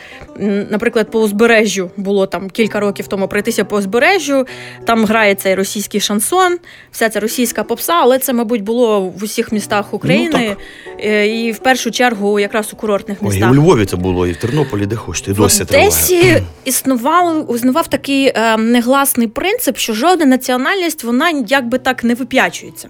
наприклад, 0.69 1.11
по 1.11 1.19
узбережжю, 1.19 1.91
було 1.97 2.27
там 2.27 2.49
кілька 2.49 2.79
років 2.79 3.07
тому 3.07 3.27
пройтися 3.27 3.65
по 3.65 3.77
узбережжю, 3.77 4.47
там 4.85 5.02
грає 5.05 5.35
цей 5.35 5.55
російський 5.55 6.01
шансон, 6.01 6.57
вся 6.91 7.09
ця 7.09 7.19
російська 7.19 7.63
попса, 7.63 7.93
але 7.93 8.19
це, 8.19 8.33
мабуть, 8.33 8.61
було 8.61 9.01
в 9.01 9.23
усіх 9.23 9.51
містах 9.51 9.93
України 9.93 10.55
ну, 10.99 11.23
і 11.23 11.51
в 11.51 11.59
першу 11.59 11.91
чергу 11.91 12.39
якраз 12.39 12.73
у 12.73 12.75
курортних 12.75 13.21
містах. 13.21 13.51
Ой, 13.51 13.57
Львові 13.57 13.85
це 13.85 13.95
було, 13.95 14.27
і 14.27 14.31
в 14.31 14.37
Тернополі, 14.37 14.85
де 14.85 14.95
хочете, 14.95 15.31
і 15.31 15.33
досі 15.33 15.65
триває. 15.65 15.89
В 15.89 15.93
Одесі 15.93 16.43
існував, 16.65 17.55
існував 17.55 17.87
такий 17.87 18.31
е, 18.35 18.57
негласний 18.57 19.27
принцип, 19.27 19.77
що 19.77 19.93
жодна 19.93 20.25
національність 20.25 21.03
вона 21.03 21.43
якби 21.47 21.77
так 21.77 22.03
не 22.03 22.13
вип'ячується. 22.13 22.89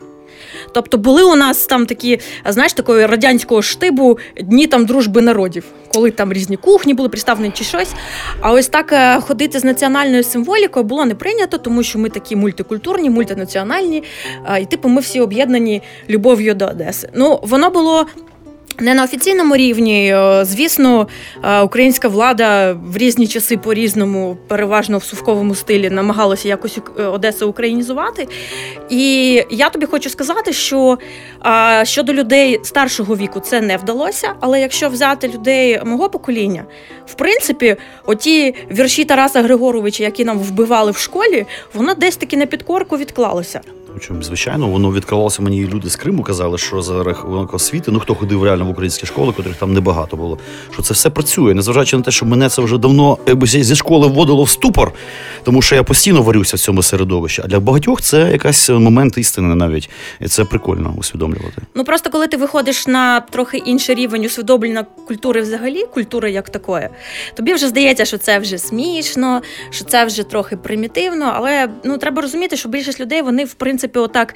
Тобто 0.74 0.98
були 0.98 1.24
у 1.24 1.36
нас 1.36 1.66
там 1.66 1.86
такі, 1.86 2.20
знаєш, 2.46 2.74
такої 2.74 3.06
радянського 3.06 3.62
штибу 3.62 4.18
дні 4.42 4.68
там 4.68 4.86
дружби 4.86 5.22
народів, 5.22 5.64
коли 5.94 6.12
там 6.12 6.34
різні 6.34 6.58
кухні 6.58 6.94
були 6.94 7.10
представлені 7.10 7.52
чи 7.56 7.64
щось. 7.64 7.94
А 8.42 8.52
ось 8.52 8.68
так 8.68 8.94
е, 8.94 9.22
ходити 9.22 9.60
з 9.60 9.64
національною 9.64 10.24
символікою 10.24 10.86
було 10.86 11.06
не 11.06 11.16
прийнято, 11.16 11.58
тому 11.58 11.84
що 11.84 12.00
ми 12.00 12.10
такі 12.10 12.36
мультикультурні, 12.36 13.10
мультинаціональні, 13.10 14.04
і 14.62 14.66
типу 14.66 14.90
ми 14.90 15.02
всі 15.02 15.22
об'єднані 15.22 15.82
любов'ю 16.10 16.54
до 16.54 16.66
Одеси. 16.66 17.10
Ну, 17.14 17.40
воно 17.44 17.70
було 17.70 18.06
Не 18.80 18.94
на 18.94 19.04
офіційному 19.04 19.56
рівні, 19.56 20.14
е, 20.14 20.46
звісно, 20.46 21.08
е, 21.44 21.62
українська 21.62 22.08
влада 22.08 22.78
в 22.86 22.98
різні 22.98 23.28
часи 23.28 23.58
по 23.58 23.74
різному, 23.74 24.38
переважно 24.48 24.98
в 24.98 25.04
сувковому 25.04 25.56
стилі, 25.56 25.90
намагалася 25.90 26.48
якось 26.48 26.80
е, 27.00 27.04
Одесу 27.04 27.50
українізувати. 27.50 28.28
І 28.90 29.34
я 29.50 29.70
тобі 29.70 29.86
хочу 29.86 30.10
сказати, 30.10 30.54
що 30.54 30.98
щодо 31.84 32.14
людей 32.14 32.60
старшого 32.64 33.16
віку 33.16 33.40
це 33.40 33.62
не 33.62 33.78
вдалося. 33.78 34.34
Але 34.40 34.62
якщо 34.62 34.90
взяти 34.90 35.28
людей 35.28 35.82
мого 35.86 36.10
покоління, 36.10 36.64
в 37.06 37.14
принципі, 37.14 37.76
оті 38.06 38.56
вірші 38.72 39.06
Тараса 39.06 39.42
Григоровича, 39.42 40.04
які 40.04 40.26
нам 40.26 40.40
вбивали 40.40 40.92
в 40.92 40.98
школі, 40.98 41.46
воно 41.74 41.94
десь 41.94 42.16
таки 42.16 42.38
на 42.38 42.46
підкорку 42.46 42.98
відклалося. 42.98 43.62
Звичайно, 44.22 44.68
воно 44.68 44.92
відкривалося 44.92 45.42
мені. 45.42 45.68
Люди 45.68 45.90
з 45.90 45.96
Криму 45.96 46.24
казали, 46.24 46.58
що 46.58 46.82
за 46.82 47.04
рахунок 47.04 47.54
освіти, 47.54 47.92
ну 47.92 48.00
хто 48.00 48.16
ходив 48.16 48.44
реально 48.44 48.66
в 48.66 48.70
українські 48.70 49.06
школи, 49.06 49.34
котрих 49.34 49.56
там 49.56 49.74
небагато 49.74 50.18
було. 50.18 50.40
Що 50.74 50.84
це 50.84 50.94
все 50.94 51.10
працює, 51.10 51.54
незважаючи 51.54 51.98
на 51.98 52.04
те, 52.04 52.12
що 52.12 52.26
мене 52.26 52.50
це 52.50 52.62
вже 52.62 52.78
давно 52.78 53.18
зі 53.44 53.76
школи 53.76 54.08
вводило 54.08 54.44
в 54.44 54.50
ступор, 54.50 54.92
тому 55.44 55.62
що 55.62 55.76
я 55.76 55.84
постійно 55.84 56.22
варюся 56.22 56.58
в 56.58 56.60
цьому 56.60 56.84
середовищі. 56.84 57.42
А 57.46 57.48
для 57.48 57.60
багатьох 57.60 58.02
це 58.02 58.32
якась 58.32 58.70
момент 58.70 59.18
істини 59.18 59.56
навіть, 59.56 59.90
і 60.20 60.28
це 60.28 60.46
прикольно 60.46 60.94
усвідомлювати. 60.98 61.62
Ну 61.76 61.84
просто 61.84 62.10
коли 62.10 62.28
ти 62.28 62.38
виходиш 62.38 62.88
на 62.88 63.22
трохи 63.22 63.58
інший 63.58 63.96
рівень 63.96 64.26
усвідомлення 64.26 64.86
культури, 65.08 65.42
взагалі, 65.42 65.86
культури 65.94 66.32
як 66.32 66.50
такої, 66.50 66.90
тобі 67.34 67.54
вже 67.54 67.68
здається, 67.68 68.06
що 68.06 68.18
це 68.18 68.40
вже 68.40 68.58
смішно, 68.58 69.42
що 69.70 69.86
це 69.86 70.06
вже 70.06 70.24
трохи 70.24 70.58
примітивно, 70.58 71.32
але 71.36 71.70
ну 71.84 71.98
треба 71.98 72.22
розуміти, 72.22 72.58
що 72.58 72.70
більшість 72.70 73.00
людей 73.00 73.22
вони 73.22 73.46
в 73.46 73.54
принципі 73.54 73.83
принципі, 73.88 74.00
отак 74.00 74.36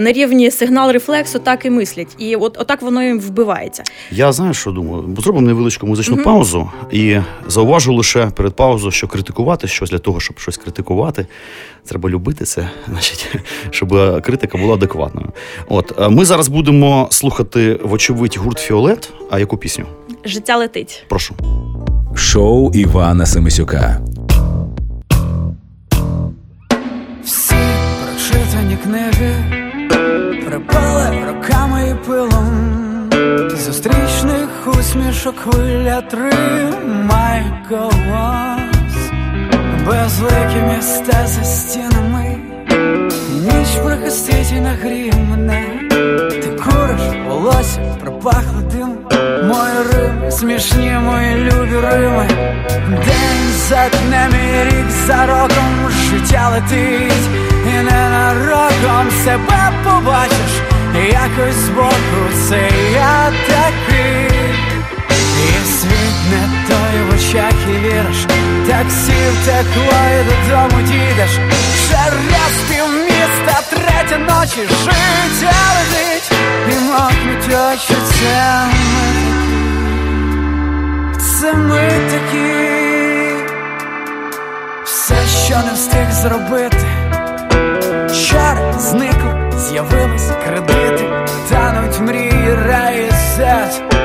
на 0.00 0.12
рівні 0.12 0.50
сигнал 0.50 0.92
рефлексу 0.92 1.38
так 1.38 1.64
і 1.64 1.70
мислять. 1.70 2.08
І 2.18 2.36
от 2.36 2.56
отак 2.60 2.82
воно 2.82 3.02
їм 3.02 3.20
вбивається. 3.20 3.82
Я 4.10 4.32
знаю, 4.32 4.54
що 4.54 4.70
думаю. 4.70 5.16
Зробимо 5.18 5.46
невеличку 5.46 5.86
музичну 5.86 6.14
угу. 6.14 6.24
паузу 6.24 6.70
і 6.92 7.16
зауважу 7.46 7.94
лише 7.94 8.26
перед 8.26 8.54
паузою, 8.54 8.92
що 8.92 9.08
критикувати 9.08 9.68
щось 9.68 9.90
для 9.90 9.98
того, 9.98 10.20
щоб 10.20 10.38
щось 10.38 10.56
критикувати. 10.56 11.26
Треба 11.84 12.10
любити 12.10 12.44
це, 12.44 12.68
значить, 12.88 13.28
щоб 13.70 14.22
критика 14.22 14.58
була 14.58 14.74
адекватною. 14.74 15.32
От 15.68 16.10
ми 16.10 16.24
зараз 16.24 16.48
будемо 16.48 17.08
слухати, 17.10 17.80
вочевидь, 17.82 18.36
гурт 18.36 18.58
Фіолет. 18.58 19.12
А 19.30 19.38
яку 19.38 19.56
пісню? 19.56 19.84
Життя 20.24 20.56
летить. 20.56 21.04
Прошу. 21.08 21.34
Шоу 22.14 22.72
Івана 22.72 23.26
Семисюка. 23.26 24.00
Книги 28.82 29.34
припали 30.46 31.16
роками 31.26 31.90
і 31.90 32.06
пилом, 32.06 33.10
зустрічних 33.56 34.48
усмішок 34.66 35.38
хвиля 35.38 36.00
тримай 36.00 37.42
колос, 37.68 39.10
безликі 39.86 40.60
міста 40.68 41.26
за 41.26 41.44
стінами, 41.44 42.36
ніч 43.30 43.68
прихистить 43.84 44.52
і 44.56 44.60
нагріє 44.60 45.12
мене, 45.30 45.64
волосся, 47.48 47.80
пропахло 48.00 48.60
дим, 48.72 48.98
мої 49.48 49.72
рими, 49.92 50.30
смішні 50.30 50.90
мої 50.90 51.34
любі 51.34 51.76
рими, 51.82 52.28
день 52.88 53.52
за 53.68 53.88
днем 53.88 54.32
і 54.32 54.64
рік 54.64 54.90
за 55.06 55.26
роком. 55.26 55.90
Життя 56.10 56.48
летить 56.48 57.28
і 57.66 57.82
ненароком 57.82 59.10
себе 59.24 59.72
побачиш, 59.84 60.52
якось 61.12 61.54
збоку. 61.54 62.20
Це 62.48 62.70
я 62.94 63.32
такий, 63.48 64.40
і 65.44 65.66
світ 65.66 66.16
не 66.30 66.68
той 66.68 67.02
в 67.02 67.14
очах 67.14 67.54
і 67.68 67.86
віриш, 67.86 68.26
таксі 68.68 69.12
втекло 69.42 69.98
і 70.10 70.24
додому 70.24 70.82
дійдеш, 70.82 71.30
ще 71.86 72.04
раз 72.10 72.54
півміста, 72.68 73.60
третя 73.70 74.18
ночі. 74.18 74.60
Життя 74.68 75.56
летить, 75.76 76.37
і 76.72 76.78
мокнуть 76.78 77.54
очі 77.72 77.94
це 78.04 78.44
ми 78.44 78.90
такі, 81.10 81.18
це 81.18 81.54
ми 81.54 81.90
такі. 82.10 82.68
Все, 84.84 85.14
що 85.44 85.56
не 85.56 85.72
встиг 85.72 86.10
зробити. 86.10 86.86
Чари 88.26 88.72
зникли, 88.78 89.52
з'явились 89.58 90.30
кредити, 90.44 91.04
тануть 91.50 92.00
мрії, 92.00 92.56
сет 93.36 93.97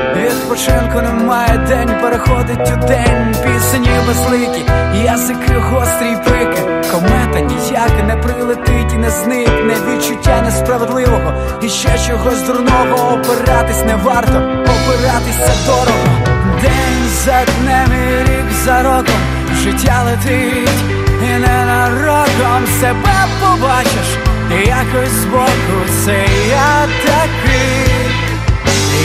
Відпочинку 0.44 1.00
немає, 1.00 1.58
день 1.68 2.00
переходить 2.02 2.72
у 2.72 2.86
день, 2.86 3.34
пісні 3.44 3.90
безликі, 4.06 4.64
язики 5.04 5.52
гострі 5.52 6.16
пики, 6.24 6.62
комета 6.92 7.40
ніяк 7.40 8.04
не 8.06 8.16
прилетить 8.16 8.92
і 8.94 8.96
не 8.96 9.10
зникне. 9.10 9.74
Відчуття 9.88 10.42
несправедливого, 10.42 11.32
і 11.62 11.68
ще 11.68 11.98
чогось 12.06 12.42
дурного. 12.42 13.12
Опиратись 13.12 13.84
не 13.84 13.96
варто, 13.96 14.38
опиратись 14.62 15.46
це 15.46 15.66
дорого, 15.66 16.18
день 16.62 17.08
за 17.24 17.44
днем 17.44 17.88
і 18.08 18.30
рік 18.30 18.52
за 18.64 18.82
роком, 18.82 19.20
життя 19.62 20.02
летить, 20.06 20.84
і 21.22 21.38
ненароком 21.38 22.66
себе 22.80 23.26
побачиш 23.40 24.18
якось 24.50 25.10
збоку. 25.10 25.76
Це 26.04 26.26
я 26.48 26.88
такий, 27.04 27.83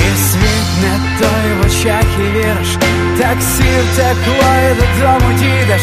і 0.08 0.18
світ 0.18 0.68
не 0.82 1.20
той 1.20 1.54
в 1.54 1.66
очах 1.66 2.06
і 2.20 2.38
віриш, 2.38 2.78
таксі 3.20 3.70
втекло 3.94 4.52
і 4.72 4.74
додому 4.74 5.34
дійдеш, 5.40 5.82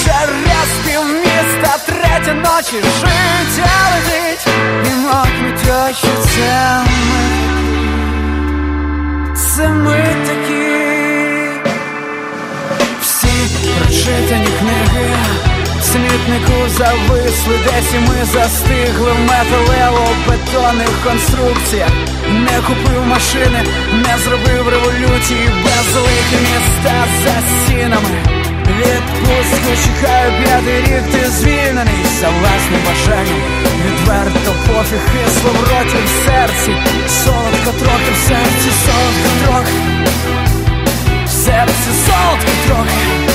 ще 0.00 0.26
раз 0.26 0.70
півміста, 0.86 1.78
третя 1.86 2.34
ночі 2.34 2.76
життя 3.00 3.70
летить, 3.94 4.46
і 4.86 4.94
мокнуть 4.94 5.88
очі 5.88 6.08
це 6.22 6.80
ми 6.86 7.34
це 9.36 9.68
ми 9.68 10.04
такі, 10.26 11.70
всі 13.00 13.28
прочитані 13.78 14.48
книги 14.58 15.53
смітнику 15.94 16.68
зависли, 16.68 17.56
десь 17.64 17.94
і 17.94 17.98
ми 17.98 18.24
застигли 18.24 19.10
в 19.12 19.20
металево-бетонних 19.30 20.92
конструкціях. 21.04 21.92
Не 22.28 22.56
купив 22.66 23.06
машини, 23.06 23.60
не 23.92 24.18
зробив 24.18 24.68
революції, 24.68 25.48
безликі 25.64 26.36
міста 26.46 26.96
за 27.24 27.34
стінами. 27.50 28.10
Відпустку 28.78 29.70
чекаю 29.84 30.32
п'ятий 30.42 30.80
рік, 30.80 31.04
ти 31.12 31.30
звільнений 31.30 32.04
за 32.20 32.28
власним 32.28 32.80
бажанням. 32.86 33.40
Відверто 33.84 34.52
пофіг 34.66 35.00
кисло 35.12 35.50
в 35.50 35.60
роті 35.60 35.98
в 36.06 36.26
серці, 36.26 36.72
солодко 37.24 37.70
трохи 37.80 38.10
в 38.16 38.28
серці, 38.28 38.70
солодко 38.84 39.30
трохи, 39.44 39.72
в 41.26 41.30
серці 41.30 41.90
солодко 42.06 42.52
трохи 42.66 43.34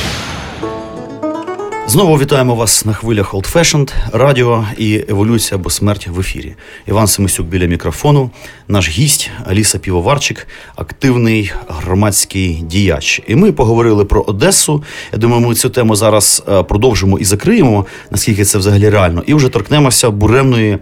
Знову 1.91 2.19
вітаємо 2.19 2.55
вас 2.55 2.85
на 2.85 2.93
хвилях 2.93 3.33
Old 3.33 3.53
Fashioned, 3.53 3.93
радіо 4.13 4.65
і 4.77 5.05
еволюція 5.09 5.57
або 5.57 5.69
смерть 5.69 6.07
в 6.07 6.19
ефірі. 6.19 6.55
Іван 6.87 7.07
Семисюк 7.07 7.47
біля 7.47 7.65
мікрофону, 7.65 8.29
наш 8.67 8.89
гість 8.89 9.31
Аліса 9.45 9.79
Півоварчик, 9.79 10.47
активний 10.75 11.51
громадський 11.67 12.53
діяч. 12.53 13.21
І 13.27 13.35
ми 13.35 13.51
поговорили 13.51 14.05
про 14.05 14.21
Одесу. 14.21 14.83
Я 15.13 15.19
думаю, 15.19 15.47
ми 15.47 15.55
цю 15.55 15.69
тему 15.69 15.95
зараз 15.95 16.43
е, 16.49 16.63
продовжимо 16.63 17.19
і 17.19 17.23
закриємо, 17.25 17.85
наскільки 18.11 18.45
це 18.45 18.57
взагалі 18.57 18.89
реально, 18.89 19.23
і 19.25 19.33
вже 19.33 19.49
торкнемося 19.49 20.09
буремної 20.09 20.71
е, 20.71 20.79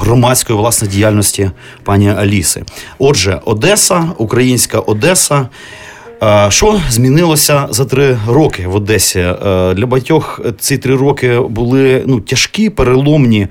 громадської 0.00 0.58
власне 0.58 0.88
діяльності 0.88 1.50
пані 1.84 2.10
Аліси. 2.10 2.64
Отже, 2.98 3.40
Одеса, 3.44 4.12
українська 4.18 4.78
Одеса. 4.78 5.48
Що 6.48 6.80
змінилося 6.90 7.66
за 7.70 7.84
три 7.84 8.18
роки 8.28 8.66
в 8.66 8.74
Одесі? 8.74 9.18
Для 9.74 9.86
багатьох 9.86 10.40
ці 10.58 10.78
три 10.78 10.96
роки 10.96 11.40
були 11.40 12.02
ну 12.06 12.20
тяжкі, 12.20 12.70
переломні. 12.70 13.48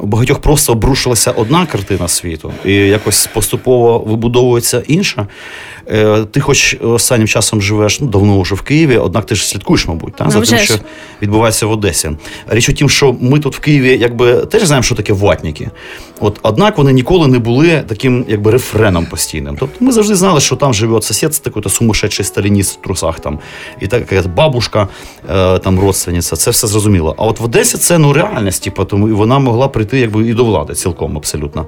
у 0.00 0.06
багатьох 0.06 0.38
просто 0.38 0.72
обрушилася 0.72 1.30
одна 1.30 1.66
картина 1.66 2.08
світу, 2.08 2.52
і 2.64 2.72
якось 2.74 3.26
поступово 3.26 3.98
вибудовується 3.98 4.82
інша. 4.86 5.26
Е, 5.90 6.24
ти, 6.30 6.40
хоч 6.40 6.76
останнім 6.80 7.28
часом 7.28 7.62
живеш 7.62 8.00
ну, 8.00 8.06
давно 8.06 8.40
вже 8.40 8.54
в 8.54 8.62
Києві, 8.62 8.96
однак 8.96 9.26
ти 9.26 9.34
ж 9.34 9.46
слідкуєш, 9.46 9.88
мабуть, 9.88 10.16
та, 10.16 10.30
за 10.30 10.40
тим, 10.40 10.58
що 10.58 10.74
відбувається 11.22 11.66
в 11.66 11.70
Одесі. 11.70 12.10
Річ 12.48 12.68
у 12.68 12.72
тім, 12.72 12.88
що 12.88 13.16
ми 13.20 13.38
тут 13.38 13.56
в 13.56 13.58
Києві 13.58 13.98
якби 14.00 14.34
теж 14.34 14.64
знаємо, 14.64 14.82
що 14.82 14.94
таке 14.94 15.12
ватніки. 15.12 15.70
От, 16.20 16.38
Однак 16.42 16.78
вони 16.78 16.92
ніколи 16.92 17.26
не 17.26 17.38
були 17.38 17.82
таким 17.86 18.24
якби 18.28 18.50
рефреном 18.50 19.06
постійним. 19.06 19.56
Тобто 19.60 19.84
ми 19.84 19.92
завжди 19.92 20.14
знали, 20.14 20.40
що 20.40 20.56
там 20.56 20.74
живе 20.74 21.02
сусід, 21.02 21.42
такий 21.42 21.62
сумасшедший 21.68 22.24
сталініст 22.24 22.78
в 22.78 22.82
трусах 22.82 23.20
там, 23.20 23.38
і 23.80 23.86
така 23.86 24.22
бабушка, 24.22 24.88
е, 25.30 25.58
там 25.58 25.80
родственниця, 25.80 26.36
це 26.36 26.50
все 26.50 26.66
зрозуміло. 26.66 27.14
А 27.18 27.24
от 27.24 27.40
в 27.40 27.44
Одесі 27.44 27.78
це 27.78 27.98
ну 27.98 28.12
реальність, 28.12 28.64
типу, 28.64 28.84
тому 28.84 29.08
і 29.08 29.12
вона 29.12 29.38
могла 29.38 29.68
прийти 29.68 29.98
якби 29.98 30.28
і 30.28 30.34
до 30.34 30.44
влади 30.44 30.74
цілком 30.74 31.16
абсолютно. 31.16 31.66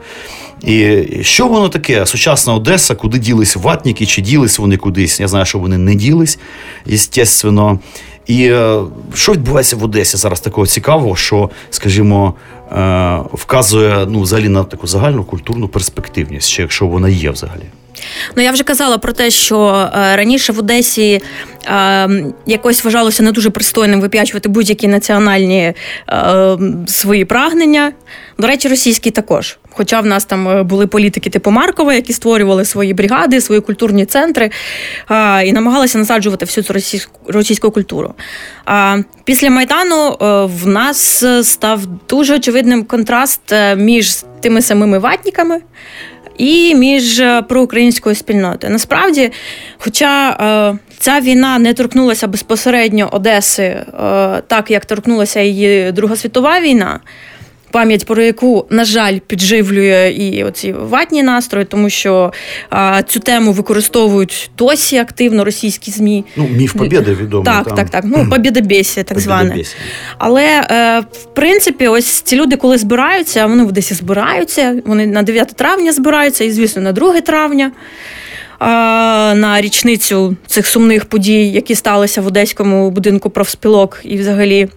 І 0.62 1.04
що 1.22 1.46
воно 1.46 1.68
таке? 1.68 2.06
Сучасна 2.06 2.54
Одеса, 2.54 2.94
куди 2.94 3.18
ділись 3.18 3.56
ватніки, 3.56 4.06
чи 4.12 4.22
ділись 4.22 4.58
вони 4.58 4.76
кудись? 4.76 5.20
Я 5.20 5.28
знаю, 5.28 5.44
що 5.44 5.58
вони 5.58 5.78
не 5.78 5.94
ділись, 5.94 6.38
звісно. 6.86 7.78
І 8.26 8.44
е, 8.44 8.80
що 9.14 9.32
відбувається 9.32 9.76
в 9.76 9.84
Одесі 9.84 10.16
зараз 10.16 10.40
такого 10.40 10.66
цікавого, 10.66 11.16
що, 11.16 11.50
скажімо, 11.70 12.34
е, 12.72 13.18
вказує 13.32 14.06
ну, 14.08 14.20
взагалі 14.20 14.48
на 14.48 14.64
таку 14.64 14.86
загальну 14.86 15.24
культурну 15.24 15.68
перспективність, 15.68 16.50
чи 16.50 16.62
якщо 16.62 16.86
вона 16.86 17.08
є 17.08 17.30
взагалі. 17.30 17.64
Ну, 18.36 18.42
я 18.42 18.52
вже 18.52 18.64
казала 18.64 18.98
про 18.98 19.12
те, 19.12 19.30
що 19.30 19.90
е, 19.94 20.16
раніше 20.16 20.52
в 20.52 20.58
Одесі 20.58 21.20
е, 21.66 22.24
якось 22.46 22.84
вважалося 22.84 23.22
не 23.22 23.32
дуже 23.32 23.50
пристойним 23.50 24.00
вип'ячувати 24.00 24.48
будь-які 24.48 24.88
національні 24.88 25.74
е, 26.08 26.58
свої 26.86 27.24
прагнення. 27.24 27.92
До 28.38 28.46
речі, 28.46 28.68
російські 28.68 29.10
також. 29.10 29.58
Хоча 29.74 30.00
в 30.00 30.06
нас 30.06 30.24
там 30.24 30.48
е, 30.48 30.62
були 30.62 30.86
політики 30.86 31.30
типу 31.30 31.50
Маркова, 31.50 31.94
які 31.94 32.12
створювали 32.12 32.64
свої 32.64 32.94
бригади, 32.94 33.40
свої 33.40 33.60
культурні 33.60 34.06
центри 34.06 34.50
е, 35.10 35.46
і 35.46 35.52
намагалися 35.52 35.98
насаджувати 35.98 36.44
всю 36.44 36.64
цю 36.64 36.72
російську, 36.72 37.18
російську 37.26 37.70
культуру. 37.70 38.14
А 38.64 38.98
після 39.24 39.50
Майдану 39.50 40.06
е, 40.06 40.44
в 40.44 40.66
нас 40.66 41.24
став 41.42 41.86
дуже 42.08 42.36
очевидним 42.36 42.84
контраст 42.84 43.52
е, 43.52 43.76
між 43.76 44.16
тими 44.40 44.62
самими 44.62 44.98
ватниками 44.98 45.60
і 46.38 46.74
між 46.74 47.20
е, 47.20 47.42
проукраїнською 47.42 48.14
спільнотою. 48.14 48.72
Насправді, 48.72 49.32
хоча 49.78 50.30
е, 50.30 50.78
ця 50.98 51.20
війна 51.20 51.58
не 51.58 51.74
торкнулася 51.74 52.26
безпосередньо 52.26 53.08
Одеси, 53.12 53.62
е, 53.62 53.86
так 54.46 54.70
як 54.70 54.86
торкнулася 54.86 55.40
її 55.40 55.92
Друга 55.92 56.16
світова 56.16 56.60
війна 56.60 57.00
пам'ять 57.72 58.06
про 58.06 58.22
яку, 58.22 58.66
на 58.70 58.84
жаль, 58.84 59.18
підживлює 59.18 60.14
і 60.18 60.44
оці 60.44 60.72
ватні 60.72 61.22
настрої, 61.22 61.66
тому 61.66 61.90
що 61.90 62.32
а, 62.70 63.02
цю 63.02 63.20
тему 63.20 63.52
використовують 63.52 64.50
досі 64.58 64.96
активно 64.96 65.44
російські 65.44 65.90
змі. 65.90 66.24
Ну, 66.36 66.48
міф 66.48 66.72
побєди 66.72 67.14
відомий. 67.14 67.44
Так, 67.44 67.64
там. 67.64 67.76
так, 67.76 67.90
так. 67.90 68.04
Ну, 68.06 68.28
побєдобєсія, 68.30 69.04
так 69.04 69.20
зване. 69.20 69.64
Але 70.18 70.44
е, 70.70 71.00
в 71.12 71.34
принципі, 71.34 71.88
ось 71.88 72.20
ці 72.20 72.36
люди, 72.36 72.56
коли 72.56 72.78
збираються, 72.78 73.46
вони 73.46 73.64
десь 73.64 73.92
збираються. 73.92 74.82
Вони 74.86 75.06
на 75.06 75.22
9 75.22 75.48
травня 75.48 75.92
збираються, 75.92 76.44
і 76.44 76.50
звісно, 76.50 76.82
на 76.82 76.92
2 76.92 77.20
травня. 77.20 77.72
На 79.34 79.60
річницю 79.60 80.36
цих 80.46 80.66
сумних 80.66 81.04
подій, 81.04 81.50
які 81.50 81.74
сталися 81.74 82.20
в 82.20 82.26
одеському 82.26 82.90
будинку 82.90 83.30
профспілок, 83.30 84.00
і 84.04 84.18
взагалі 84.18 84.68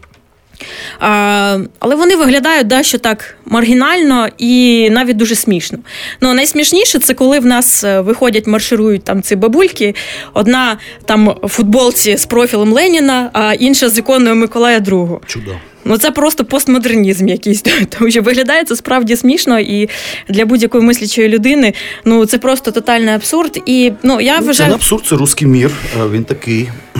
а, 0.99 1.59
Але 1.79 1.95
вони 1.95 2.15
виглядають 2.15 2.67
дещо 2.67 2.97
так 2.97 3.37
маргінально 3.45 4.27
і 4.37 4.89
навіть 4.89 5.17
дуже 5.17 5.35
смішно. 5.35 5.77
Ну, 6.21 6.33
найсмішніше 6.33 6.99
це 6.99 7.13
коли 7.13 7.39
в 7.39 7.45
нас 7.45 7.83
е, 7.83 8.01
виходять, 8.01 8.47
марширують 8.47 9.03
там 9.03 9.21
ці 9.21 9.35
бабульки. 9.35 9.95
Одна 10.33 10.77
там 11.05 11.35
в 11.43 11.47
футболці 11.47 12.17
з 12.17 12.25
профілем 12.25 12.73
Леніна, 12.73 13.29
а 13.33 13.53
інша 13.53 13.89
з 13.89 13.97
іконою 13.97 14.35
Миколая 14.35 14.79
II. 14.79 15.19
Чудо. 15.25 15.51
Ну, 15.87 15.97
це 15.97 16.11
просто 16.11 16.45
постмодернізм 16.45 17.27
якийсь, 17.27 17.61
тому 17.89 18.11
що 18.11 18.21
виглядає 18.21 18.63
це 18.65 18.75
справді 18.75 19.15
смішно, 19.15 19.59
і 19.59 19.89
для 20.29 20.45
будь-якої 20.45 20.83
мислячої 20.83 21.29
людини 21.29 21.73
ну 22.05 22.25
це 22.25 22.37
просто 22.37 22.71
тотальний 22.71 23.13
абсурд. 23.13 23.61
І 23.65 23.91
ну 24.03 24.21
я 24.21 24.39
ну, 24.39 24.45
вважаю... 24.45 24.67
Це 24.67 24.69
не 24.69 24.75
абсурд, 24.75 25.05
це 25.05 25.15
русський 25.15 25.47
мір. 25.47 25.71
Він 26.11 26.23
такий. 26.23 26.69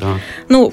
Так. 0.00 0.16
Ну 0.48 0.72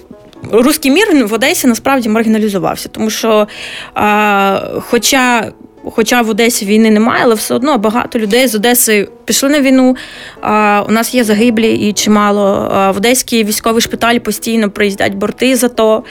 руський 0.52 0.92
мір 0.92 1.26
в 1.26 1.34
Одесі 1.34 1.68
насправді 1.68 2.10
маргіналізувався, 2.10 2.90
тому 2.90 3.10
що, 3.10 3.48
а, 3.94 4.60
хоча. 4.80 5.52
Хоча 5.86 6.22
в 6.22 6.30
Одесі 6.30 6.66
війни 6.66 6.92
немає, 6.92 7.22
але 7.24 7.36
все 7.36 7.56
одно 7.56 7.78
багато 7.78 8.20
людей 8.20 8.48
з 8.48 8.56
Одеси 8.56 9.10
пішли 9.26 9.50
на 9.50 9.62
війну. 9.62 9.96
А, 10.42 10.84
У 10.90 10.92
нас 10.92 11.16
є 11.16 11.24
загиблі 11.24 11.74
і 11.76 11.94
чимало. 11.94 12.70
А, 12.74 12.92
В 12.92 12.98
Одеській 12.98 13.44
військовий 13.44 13.82
шпиталь 13.82 14.18
постійно 14.18 14.70
приїздять 14.70 15.14
борти 15.14 15.56
за 15.56 15.70
то. 15.70 16.04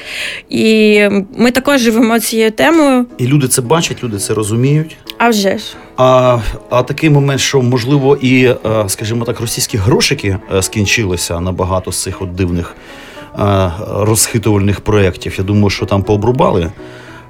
І 0.50 1.00
ми 1.36 1.50
також 1.50 1.80
живемо 1.80 2.20
цією 2.20 2.50
темою. 2.50 3.06
І 3.18 3.26
люди 3.26 3.48
це 3.48 3.62
бачать, 3.62 4.04
люди 4.04 4.18
це 4.18 4.34
розуміють. 4.34 4.96
А 5.18 5.28
вже 5.28 5.58
ж. 5.58 5.64
А 5.96 6.38
а 6.70 6.82
такий 6.82 7.10
момент, 7.10 7.40
що 7.40 7.62
можливо, 7.62 8.18
і, 8.20 8.44
е, 8.44 8.58
скажімо 8.88 9.24
так, 9.24 9.40
російські 9.40 9.76
грошики 9.76 10.36
е, 10.54 10.62
скінчилися 10.62 11.40
на 11.40 11.52
багато 11.52 11.92
з 11.92 12.02
цих 12.02 12.22
от 12.22 12.34
дивних. 12.34 12.74
Е, 13.38 13.70
розхитувальних 13.88 14.80
проєктів. 14.80 15.34
Я 15.38 15.44
думаю, 15.44 15.70
що 15.70 15.86
там 15.86 16.02
пообрубали. 16.02 16.72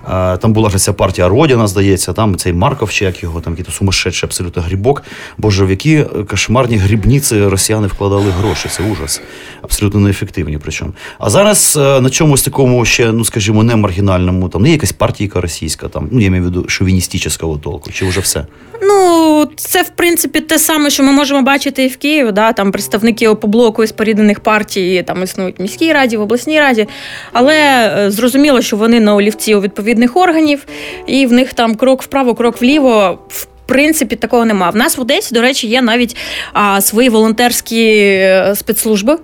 Е, 0.08 0.36
там 0.36 0.52
була 0.52 0.70
ж 0.70 0.78
ця 0.78 0.92
партія 0.92 1.28
Родіна, 1.28 1.66
здається, 1.66 2.12
там 2.12 2.36
цей 2.36 2.52
Марков, 2.52 2.90
чи 2.90 3.04
як 3.04 3.22
його, 3.22 3.40
там 3.40 3.56
який 3.58 3.74
сумасшедший 3.74 4.26
абсолютно 4.26 4.62
грібок. 4.62 5.02
Боже, 5.38 5.64
в 5.64 5.70
які 5.70 6.04
кошмарні 6.30 6.76
грібниці 6.76 7.44
росіяни 7.46 7.86
вкладали 7.86 8.30
гроші. 8.30 8.68
Це 8.68 8.82
ужас. 8.82 9.22
Абсолютно 9.62 10.00
неефективні. 10.00 10.58
Причому. 10.62 10.92
А 11.18 11.30
зараз 11.30 11.78
е, 11.80 12.00
на 12.00 12.10
чомусь 12.10 12.42
такому 12.42 12.84
ще, 12.84 13.12
ну 13.12 13.24
скажімо, 13.24 13.62
не 13.62 13.76
маргінальному, 13.76 14.48
там 14.48 14.62
не 14.62 14.70
якась 14.70 14.92
партійка 14.92 15.40
російська, 15.40 15.88
там, 15.88 16.08
ну 16.10 16.20
я 16.20 16.30
маю 16.30 16.42
в 16.42 16.44
виду 16.44 16.64
шовіністичного 16.68 17.56
толку, 17.56 17.90
чи 17.90 18.06
вже 18.06 18.20
все? 18.20 18.46
Ну, 18.84 19.48
це 19.56 19.82
в 19.82 19.88
принципі 19.88 20.40
те 20.40 20.58
саме, 20.58 20.90
що 20.90 21.02
ми 21.02 21.12
можемо 21.12 21.42
бачити 21.42 21.84
і 21.84 21.88
в 21.88 21.96
Києві. 21.96 22.32
Да? 22.32 22.52
Там 22.52 22.72
представники 22.72 23.28
опоблоку 23.28 23.84
і 23.84 23.86
споріднених 23.86 24.40
партій 24.40 25.04
там 25.06 25.22
існують 25.22 25.58
в 25.58 25.62
міській 25.62 25.92
раді, 25.92 26.16
в 26.16 26.20
обласній 26.20 26.60
раді. 26.60 26.86
Але 27.32 27.56
е, 27.56 28.10
зрозуміло, 28.10 28.62
що 28.62 28.76
вони 28.76 29.00
на 29.00 29.14
олівці 29.14 29.54
у 29.54 29.60
відповідних 29.92 30.16
органів, 30.16 30.66
і 31.06 31.26
в 31.26 31.32
них 31.32 31.54
там 31.54 31.74
крок 31.74 32.02
вправо, 32.02 32.34
крок 32.34 32.60
вліво. 32.60 33.18
В 33.28 33.46
принципі, 33.66 34.16
такого 34.16 34.44
нема. 34.44 34.70
В 34.70 34.76
нас 34.76 34.98
в 34.98 35.00
Одесі, 35.00 35.34
до 35.34 35.40
речі, 35.40 35.66
є 35.66 35.82
навіть 35.82 36.16
а, 36.52 36.80
свої 36.80 37.08
волонтерські 37.08 37.86
е, 37.88 38.52
спецслужби. 38.56 39.18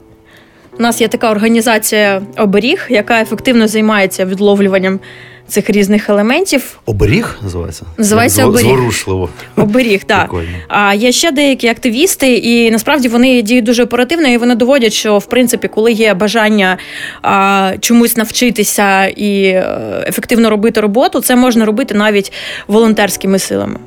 У 0.78 0.83
нас 0.83 1.00
є 1.00 1.09
така 1.09 1.31
організація 1.31 2.22
оберіг, 2.37 2.87
яка 2.88 3.20
ефективно 3.20 3.68
займається 3.68 4.24
відловлюванням 4.24 5.00
цих 5.49 5.71
різних 5.71 6.11
елементів. 6.11 6.79
Оберіг 6.87 7.39
називається? 7.43 7.85
Називається 7.97 8.47
оберіг. 8.47 8.67
Зворушливо. 8.67 9.29
Оберіг, 9.57 10.05
так. 10.05 10.35
А 10.69 10.95
є 10.95 11.13
ще 11.13 11.31
деякі 11.33 11.69
активісти, 11.69 12.35
і 12.35 12.71
насправді 12.71 13.09
вони 13.09 13.43
діють 13.43 13.65
дуже 13.65 13.85
оперативно, 13.85 14.29
і 14.29 14.37
вони 14.37 14.55
доводять, 14.55 14.93
що 14.93 15.19
в 15.19 15.27
принципі, 15.27 15.69
коли 15.69 15.93
є 15.93 16.15
бажання 16.15 16.79
а, 17.23 17.73
чомусь 17.81 18.17
навчитися 18.17 19.07
і 19.07 19.43
е, 19.43 20.05
ефективно 20.09 20.51
робити 20.51 20.81
роботу, 20.81 21.21
це 21.21 21.37
можна 21.37 21.65
робити 21.65 21.95
навіть 21.95 22.33
волонтерськими 22.67 23.39
силами. 23.39 23.79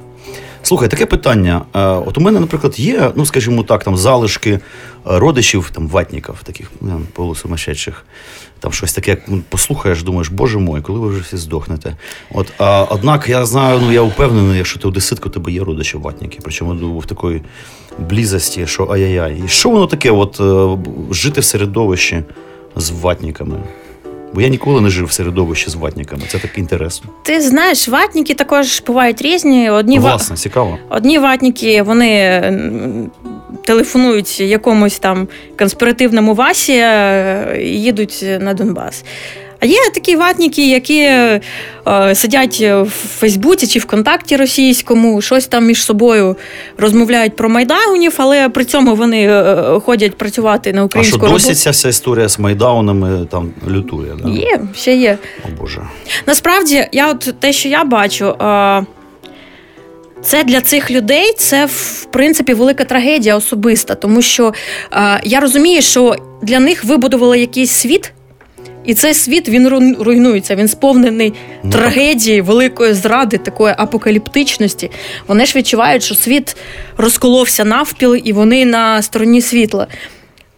Слухай, 0.63 0.89
таке 0.89 1.06
питання. 1.06 1.62
Е, 1.76 1.80
от 1.80 2.17
у 2.17 2.21
мене, 2.21 2.39
наприклад, 2.39 2.80
є, 2.80 3.12
ну 3.15 3.26
скажімо 3.26 3.63
так, 3.63 3.84
там 3.84 3.97
залишки 3.97 4.52
е, 4.52 4.60
родичів, 5.06 5.71
там 5.74 5.88
ватників, 5.88 6.36
таких 6.43 6.71
ну, 6.82 7.02
полусумасшедших. 7.13 8.06
Там 8.62 8.71
щось 8.71 8.93
таке, 8.93 9.17
ну, 9.28 9.41
послухаєш, 9.50 10.04
думаєш, 10.04 10.30
боже 10.30 10.60
мой, 10.60 10.82
коли 10.82 11.00
ви 11.00 11.08
вже 11.08 11.21
всі 11.21 11.38
здохнете. 11.38 11.95
От, 12.34 12.54
а, 12.58 12.84
Однак 12.89 13.30
я 13.30 13.45
знаю, 13.45 13.80
ну 13.84 13.91
я 13.91 14.02
впевнений, 14.02 14.58
якщо 14.58 14.80
ти 14.80 14.88
одеситка, 14.88 15.30
у 15.30 15.32
тебе 15.32 15.52
є 15.52 15.63
родичі 15.63 15.97
ватники, 15.97 16.39
причому 16.43 17.00
в 17.00 17.06
такої 17.06 17.41
близості, 18.00 18.67
що 18.67 18.84
ай-яй-яй. 18.84 19.43
І 19.45 19.47
що 19.47 19.69
воно 19.69 19.88
таке, 19.88 20.12
от 20.12 20.39
е, 20.39 20.78
жити 21.13 21.41
в 21.41 21.43
середовищі 21.43 22.24
з 22.76 22.89
ватниками? 22.89 23.58
Бо 24.34 24.41
я 24.41 24.47
ніколи 24.47 24.82
не 24.82 24.89
жив 24.89 25.06
в 25.06 25.12
середовищі 25.12 25.69
з 25.69 25.76
ватниками. 25.76 26.24
Це 26.28 26.38
так 26.38 26.58
інтересно. 26.58 27.10
Ти 27.24 27.41
знаєш, 27.41 27.88
ватники 27.88 28.34
також 28.34 28.84
бувають 28.88 29.21
різні. 29.21 29.69
Одні 29.69 30.00
Власне, 30.00 30.36
цікаво. 30.36 30.78
Одні 30.89 31.19
ватники, 31.19 31.82
вони 31.82 32.41
телефонують 33.65 34.39
якомусь 34.39 35.00
там 35.00 35.28
конспіративному 35.60 36.34
Васі 36.34 36.74
і 37.60 37.82
їдуть 37.82 38.26
на 38.39 38.54
Донбас. 38.54 39.04
А 39.63 39.65
є 39.65 39.78
такі 39.93 40.15
ватніки, 40.15 40.69
які 40.69 41.00
е, 41.00 41.41
сидять 42.13 42.62
в 42.62 42.89
Фейсбуці 42.89 43.67
чи 43.67 43.80
ВКонтакті 43.80 44.36
російському, 44.36 45.21
щось 45.21 45.47
там 45.47 45.65
між 45.65 45.84
собою 45.84 46.38
розмовляють 46.78 47.36
про 47.36 47.50
майдаунів, 47.50 48.13
але 48.17 48.50
при 48.50 48.65
цьому 48.65 48.95
вони 48.95 49.28
е, 49.28 49.56
ходять 49.86 50.17
працювати 50.17 50.74
на 50.74 50.84
українську 50.84 51.26
А 51.26 51.28
що 51.28 51.34
досі 51.34 51.56
ця 51.56 51.71
вся 51.71 51.89
історія 51.89 52.30
з 52.30 52.39
майдаунами 52.39 53.28
там 53.32 53.52
лютує? 53.69 54.12
Да? 54.24 54.30
Є, 54.30 54.60
ще 54.76 54.95
є. 54.95 55.17
О 55.45 55.62
Боже. 55.62 55.82
Насправді, 56.26 56.88
я 56.91 57.12
от 57.12 57.34
те, 57.39 57.54
що 57.54 57.69
я 57.69 57.84
бачу, 57.84 58.26
е, 58.26 58.86
це 60.23 60.43
для 60.43 60.62
цих 60.62 60.91
людей 60.91 61.34
це 61.38 61.65
в 61.65 62.07
принципі 62.12 62.53
велика 62.53 62.84
трагедія 62.84 63.36
особиста, 63.36 63.95
тому 63.95 64.21
що 64.21 64.53
е, 64.93 65.21
я 65.23 65.39
розумію, 65.39 65.81
що 65.81 66.15
для 66.41 66.60
них 66.60 66.84
вибудували 66.84 67.39
якийсь 67.39 67.71
світ. 67.71 68.13
І 68.86 68.93
цей 68.93 69.13
світ 69.13 69.49
він 69.49 69.67
руйнується. 69.99 70.55
Він 70.55 70.67
сповнений 70.67 71.34
Ну, 71.63 71.71
трагедії, 71.71 72.41
великої 72.41 72.93
зради, 72.93 73.38
такої 73.38 73.75
апокаліптичності. 73.77 74.91
Вони 75.27 75.45
ж 75.45 75.57
відчувають, 75.57 76.03
що 76.03 76.15
світ 76.15 76.55
розколовся 76.97 77.65
навпіл, 77.65 78.21
і 78.23 78.34
вони 78.34 78.65
на 78.65 79.01
стороні 79.01 79.41
світла. 79.41 79.88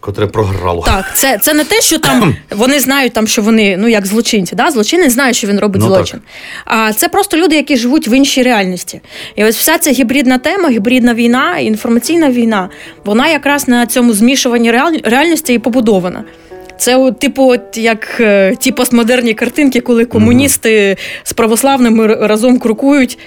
Котре 0.04 0.26
програло. 0.26 0.82
Так, 0.86 1.04
це, 1.14 1.38
це 1.42 1.54
не 1.54 1.64
те, 1.64 1.80
що 1.80 1.98
там 1.98 2.36
вони 2.50 2.80
знають, 2.80 3.12
там, 3.12 3.26
що 3.26 3.42
вони 3.42 3.76
ну 3.76 3.88
як 3.88 4.06
злочинці. 4.06 4.56
Да? 4.56 4.70
Злочинець 4.70 5.12
знає, 5.12 5.34
що 5.34 5.48
він 5.48 5.60
робить 5.60 5.82
Ну, 5.82 5.88
злочин. 5.88 6.20
А 6.64 6.92
це 6.92 7.08
просто 7.08 7.36
люди, 7.36 7.56
які 7.56 7.76
живуть 7.76 8.08
в 8.08 8.12
іншій 8.12 8.42
реальності. 8.42 9.00
І 9.36 9.44
ось 9.44 9.56
вся 9.56 9.78
ця 9.78 9.90
гібридна 9.90 10.38
тема, 10.38 10.68
гібридна 10.70 11.14
війна, 11.14 11.58
інформаційна 11.58 12.30
війна, 12.30 12.68
вона 13.04 13.28
якраз 13.28 13.68
на 13.68 13.86
цьому 13.86 14.12
змішуванні 14.12 14.70
реаль... 14.70 14.96
реальності 15.04 15.54
і 15.54 15.58
побудована. 15.58 16.24
Це, 16.78 16.96
от, 16.96 17.18
типу, 17.18 17.50
от 17.50 17.76
як 17.76 18.16
е, 18.20 18.56
ті 18.58 18.72
постмодерні 18.72 19.34
картинки, 19.34 19.80
коли 19.80 20.04
комуністи 20.04 20.96
з 21.22 21.32
православними 21.32 22.06
разом 22.06 22.58
крокують 22.58 23.18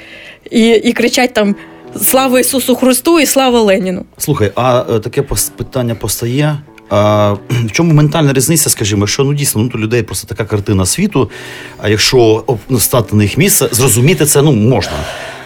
і, 0.51 0.69
і 0.69 0.93
кричать 0.93 1.33
там 1.33 1.55
Слава 2.01 2.39
Ісусу 2.39 2.75
Христу 2.75 3.19
і 3.19 3.25
слава 3.25 3.61
Леніну. 3.61 4.05
Слухай, 4.17 4.51
а 4.55 4.85
е, 4.89 4.99
таке 4.99 5.21
питання 5.57 5.95
постає. 5.95 6.57
А, 6.89 7.35
в 7.49 7.71
чому 7.71 7.93
ментальна 7.93 8.33
різниця, 8.33 8.69
скажімо, 8.69 9.01
якщо 9.01 9.23
ну 9.23 9.33
дійсно 9.33 9.61
ну, 9.61 9.71
у 9.75 9.77
людей 9.77 10.03
просто 10.03 10.27
така 10.27 10.45
картина 10.45 10.85
світу, 10.85 11.29
а 11.77 11.89
якщо 11.89 12.43
стати 12.79 13.15
на 13.15 13.23
їх 13.23 13.37
місце, 13.37 13.69
зрозуміти 13.71 14.25
це 14.25 14.41
ну 14.41 14.51
можна. 14.51 14.93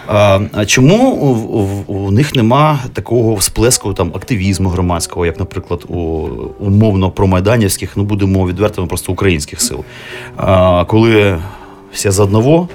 А, 0.08 0.65
чому 0.65 1.12
у, 1.12 1.27
у, 1.27 1.93
у 1.93 2.12
них 2.12 2.36
нема 2.36 2.80
такого 2.93 3.36
всплеску 3.36 3.93
там 3.93 4.12
активізму 4.15 4.69
громадського, 4.69 5.25
як, 5.25 5.39
наприклад, 5.39 5.86
у 5.88 6.27
умовно 6.60 7.12
промайданівських, 7.12 7.97
ну 7.97 8.04
будемо 8.04 8.47
відвертими, 8.47 8.88
просто 8.88 9.12
українських 9.12 9.62
сил, 9.62 9.84
а, 10.38 10.86
коли 10.86 11.39
всі 11.93 12.10
з 12.10 12.19
одного. 12.19 12.69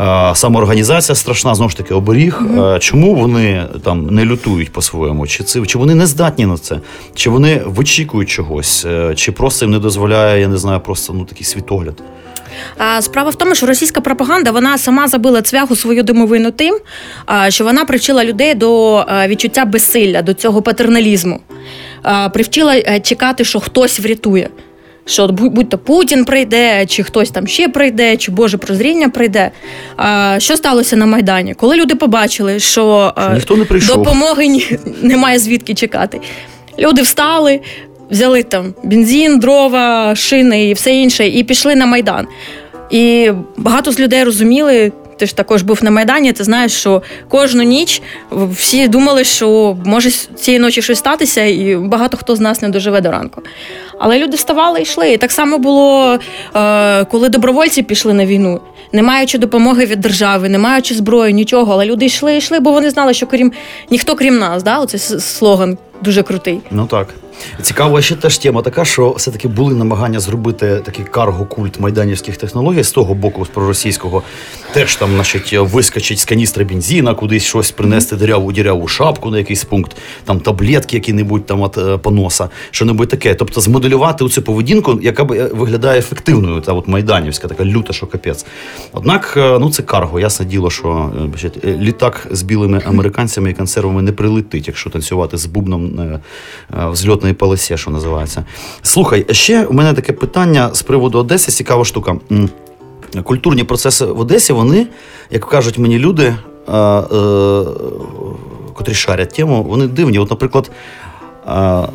Е, 0.00 0.32
Самоорганізація 0.34 1.16
страшна, 1.16 1.54
знову 1.54 1.70
ж 1.70 1.76
таки, 1.76 1.94
оберіг. 1.94 2.40
Е, 2.58 2.78
Чому 2.78 3.14
вони 3.14 3.64
там 3.84 4.06
не 4.06 4.24
лютують 4.24 4.72
по-своєму? 4.72 5.26
Чи 5.26 5.44
це 5.44 5.66
чи 5.66 5.78
вони 5.78 5.94
не 5.94 6.06
здатні 6.06 6.46
на 6.46 6.58
це? 6.58 6.78
Чи 7.14 7.30
вони 7.30 7.62
вичікують 7.66 8.28
чогось, 8.28 8.84
Е, 8.84 9.14
чи 9.14 9.32
просто 9.32 9.64
їм 9.64 9.72
не 9.72 9.78
дозволяє, 9.78 10.40
я 10.40 10.48
не 10.48 10.56
знаю, 10.56 10.80
просто 10.80 11.12
ну 11.12 11.24
такий 11.24 11.44
світогляд? 11.44 11.94
Справа 13.00 13.30
в 13.30 13.34
тому, 13.34 13.54
що 13.54 13.66
російська 13.66 14.00
пропаганда 14.00 14.50
вона 14.50 14.78
сама 14.78 15.08
забила 15.08 15.42
цвяху 15.42 15.76
свою 15.76 16.02
димовину 16.02 16.50
тим, 16.50 16.78
що 17.48 17.64
вона 17.64 17.84
привчила 17.84 18.24
людей 18.24 18.54
до 18.54 19.04
відчуття 19.28 19.64
безсилля, 19.64 20.22
до 20.22 20.34
цього 20.34 20.62
патерналізму, 20.62 21.40
привчила 22.34 23.00
чекати, 23.00 23.44
що 23.44 23.60
хтось 23.60 24.00
врятує. 24.00 24.48
Що 25.12 25.28
будь- 25.28 25.52
будь-то 25.52 25.78
Путін 25.78 26.24
прийде, 26.24 26.86
чи 26.86 27.02
хтось 27.02 27.30
там 27.30 27.46
ще 27.46 27.68
прийде, 27.68 28.16
чи 28.16 28.32
Боже 28.32 28.58
прозріння 28.58 29.08
прийде. 29.08 29.50
А, 29.96 30.36
що 30.38 30.56
сталося 30.56 30.96
на 30.96 31.06
Майдані? 31.06 31.54
Коли 31.54 31.76
люди 31.76 31.94
побачили, 31.94 32.60
що, 32.60 33.12
Що 33.16 33.30
ніхто 33.34 33.56
не 33.56 33.64
прийшов. 33.64 33.96
допомоги 33.96 34.46
ні- 34.46 34.78
немає 35.02 35.38
звідки 35.38 35.74
чекати. 35.74 36.20
Люди 36.78 37.02
встали, 37.02 37.60
взяли 38.10 38.42
там 38.42 38.74
бензин, 38.84 39.38
дрова, 39.38 40.14
шини 40.14 40.68
і 40.68 40.72
все 40.72 40.94
інше, 40.94 41.28
і 41.28 41.44
пішли 41.44 41.74
на 41.76 41.86
Майдан. 41.86 42.26
І 42.90 43.30
багато 43.56 43.92
з 43.92 44.00
людей 44.00 44.24
розуміли. 44.24 44.92
Ти 45.16 45.26
ж 45.26 45.36
також 45.36 45.62
був 45.62 45.84
на 45.84 45.90
Майдані, 45.90 46.32
ти 46.32 46.44
знаєш, 46.44 46.72
що 46.72 47.02
кожну 47.28 47.62
ніч 47.62 48.02
всі 48.30 48.88
думали, 48.88 49.24
що 49.24 49.76
може 49.84 50.10
цієї 50.10 50.60
ночі 50.60 50.82
щось 50.82 50.98
статися, 50.98 51.44
і 51.44 51.76
багато 51.76 52.16
хто 52.16 52.36
з 52.36 52.40
нас 52.40 52.62
не 52.62 52.68
доживе 52.68 53.00
до 53.00 53.10
ранку. 53.10 53.42
Але 53.98 54.18
люди 54.18 54.36
вставали 54.36 54.78
і 54.78 54.82
йшли. 54.82 55.12
І 55.12 55.16
так 55.16 55.32
само 55.32 55.58
було, 55.58 56.18
е, 56.56 57.04
коли 57.04 57.28
добровольці 57.28 57.82
пішли 57.82 58.12
на 58.12 58.26
війну, 58.26 58.60
не 58.92 59.02
маючи 59.02 59.38
допомоги 59.38 59.84
від 59.84 60.00
держави, 60.00 60.48
не 60.48 60.58
маючи 60.58 60.94
зброї, 60.94 61.34
нічого. 61.34 61.72
Але 61.72 61.86
люди 61.86 62.06
йшли, 62.06 62.36
йшли, 62.36 62.60
бо 62.60 62.72
вони 62.72 62.90
знали, 62.90 63.14
що 63.14 63.26
крім 63.26 63.52
ніхто 63.90 64.14
крім 64.14 64.38
нас, 64.38 64.62
да? 64.62 64.78
оцей 64.78 65.00
слоган 65.20 65.78
дуже 66.02 66.22
крутий. 66.22 66.60
Ну 66.70 66.86
так. 66.86 67.08
Цікава 67.62 68.02
ще 68.02 68.16
теж 68.16 68.38
тема 68.38 68.62
така, 68.62 68.84
що 68.84 69.10
все-таки 69.10 69.48
були 69.48 69.74
намагання 69.74 70.20
зробити 70.20 70.80
такий 70.84 71.04
карго-культ 71.04 71.80
майданівських 71.80 72.36
технологій 72.36 72.82
з 72.82 72.90
того 72.90 73.14
боку, 73.14 73.44
з 73.44 73.48
проросійського, 73.48 74.22
теж 74.72 74.96
там, 74.96 75.10
значить, 75.14 75.52
вискочить 75.52 76.18
з 76.18 76.24
каністри 76.24 76.64
бензина, 76.64 77.14
кудись 77.14 77.44
щось 77.44 77.70
принести 77.70 78.16
діряву 78.16 78.52
діряву 78.52 78.88
шапку 78.88 79.30
на 79.30 79.38
якийсь 79.38 79.64
пункт, 79.64 79.96
там 80.24 80.40
таблетки 80.40 80.96
які-небудь 80.96 81.46
там 81.46 81.62
от 81.62 81.78
е, 81.78 81.98
поноса, 81.98 82.48
що-небудь 82.70 83.08
таке. 83.08 83.34
Тобто 83.34 83.60
змоделювати 83.60 84.28
цю 84.28 84.42
поведінку, 84.42 84.98
яка 85.02 85.24
б 85.24 85.32
е, 85.32 85.50
виглядає 85.52 85.98
ефективною, 85.98 86.60
та 86.60 86.72
от 86.72 86.88
майданівська, 86.88 87.48
така 87.48 87.64
люта, 87.64 87.92
що 87.92 88.06
капець. 88.06 88.46
Однак, 88.92 89.34
е, 89.36 89.58
ну 89.58 89.70
це 89.70 89.82
карго, 89.82 90.20
ясне 90.20 90.46
діло, 90.46 90.70
що 90.70 91.12
е, 91.64 91.76
літак 91.78 92.26
з 92.30 92.42
білими 92.42 92.80
американцями 92.86 93.50
і 93.50 93.54
консервами 93.54 94.02
не 94.02 94.12
прилетить, 94.12 94.68
якщо 94.68 94.90
танцювати 94.90 95.36
з 95.36 95.46
бубном 95.46 96.00
е, 96.00 96.20
зльотної 97.32 97.34
полосі, 97.34 97.76
що 97.76 97.90
називається. 97.90 98.44
Слухай, 98.82 99.26
ще 99.30 99.66
у 99.66 99.72
мене 99.72 99.94
таке 99.94 100.12
питання 100.12 100.74
з 100.74 100.82
приводу 100.82 101.18
Одеси, 101.18 101.52
цікава 101.52 101.84
штука. 101.84 102.16
Культурні 103.24 103.64
процеси 103.64 104.04
в 104.06 104.20
Одесі, 104.20 104.52
вони, 104.52 104.86
як 105.30 105.46
кажуть 105.46 105.78
мені 105.78 105.98
люди, 105.98 106.24
е, 106.24 106.34
котрі 108.74 108.94
шарять 108.94 109.34
тему, 109.34 109.62
вони 109.62 109.86
дивні. 109.86 110.18
От, 110.18 110.30
наприклад, 110.30 110.70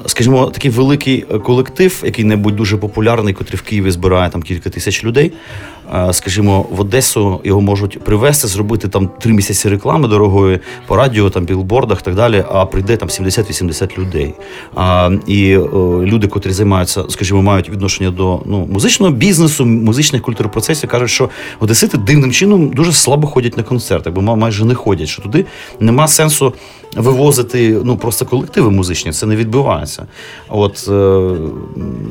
скажімо, 0.06 0.46
такий 0.46 0.72
великий 0.72 1.22
колектив, 1.22 2.02
який-небудь 2.06 2.56
дуже 2.56 2.78
популярний, 2.78 3.34
котрий 3.34 3.58
в 3.58 3.62
Києві 3.62 3.92
збирає 3.92 4.30
там 4.30 4.42
кілька 4.44 4.70
тисяч 4.70 5.04
людей. 5.04 5.32
е, 5.96 6.14
Скажімо, 6.14 6.66
в 6.72 6.82
Одесу 6.82 7.42
його 7.44 7.62
можуть 7.62 8.00
привезти, 8.04 8.48
зробити 8.48 8.88
там 8.88 9.10
три 9.20 9.34
місяці 9.34 9.70
реклами 9.70 10.08
дорогої 10.08 10.60
по 10.88 10.96
радіо, 10.96 11.30
там 11.30 11.46
білбордах 11.46 12.02
так 12.02 12.16
далі. 12.16 12.44
А 12.52 12.66
прийде 12.66 12.98
там 12.98 13.10
70-80 13.10 13.98
людей. 14.00 14.34
А, 14.76 15.12
і 15.28 15.50
е, 15.52 15.60
люди, 16.06 16.28
котрі 16.28 16.52
займаються, 16.52 17.04
скажімо, 17.10 17.42
мають 17.42 17.70
відношення 17.70 18.12
до 18.12 18.42
ну, 18.46 18.68
музичного 18.72 19.12
бізнесу, 19.12 19.66
музичних 19.66 20.22
культур 20.22 20.50
процесів, 20.52 20.90
кажуть, 20.90 21.10
що 21.10 21.30
одесити 21.60 21.98
дивним 21.98 22.32
чином 22.32 22.70
дуже 22.70 22.92
слабо 22.94 23.28
ходять 23.28 23.58
на 23.58 23.64
концерти, 23.64 24.10
бо 24.10 24.22
ма- 24.22 24.36
майже 24.36 24.66
не 24.66 24.76
ходять. 24.76 25.08
Що 25.08 25.22
туди 25.22 25.46
нема 25.80 26.08
сенсу 26.08 26.54
вивозити 26.96 27.82
ну 27.84 27.98
просто 27.98 28.26
колективи 28.26 28.72
музичні, 28.72 29.12
це 29.12 29.26
не 29.26 29.36
відбувається. 29.36 30.06
От 30.50 30.88
е, 30.88 31.32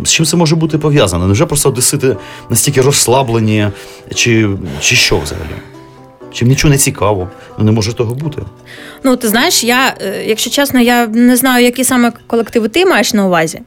з 0.05 0.11
чим 0.11 0.27
це 0.27 0.37
може 0.37 0.57
бути 0.57 0.79
пов'язано? 0.79 1.27
Невже 1.27 1.47
просто 1.47 1.69
одесити 1.69 2.17
настільки 2.51 2.81
розслаблені, 2.81 3.69
чи, 4.15 4.49
чи 4.81 4.97
що 4.97 5.19
взагалі? 5.19 5.76
Чим 6.37 6.49
нічого 6.49 6.73
не 6.73 6.79
цікаво, 6.79 7.29
ну 7.59 7.65
не 7.65 7.73
може 7.73 7.93
того 7.93 8.15
бути. 8.15 8.43
Ну, 9.05 9.17
ти 9.17 9.29
знаєш, 9.29 9.65
я, 9.65 9.95
е, 10.01 10.25
якщо 10.27 10.51
чесно, 10.51 10.81
я 10.81 11.07
не 11.07 11.37
знаю, 11.37 11.65
які 11.65 11.85
саме 11.85 12.13
колективи 12.27 12.69
ти 12.69 12.87
маєш 12.87 13.15
на 13.15 13.27
увазі. 13.27 13.61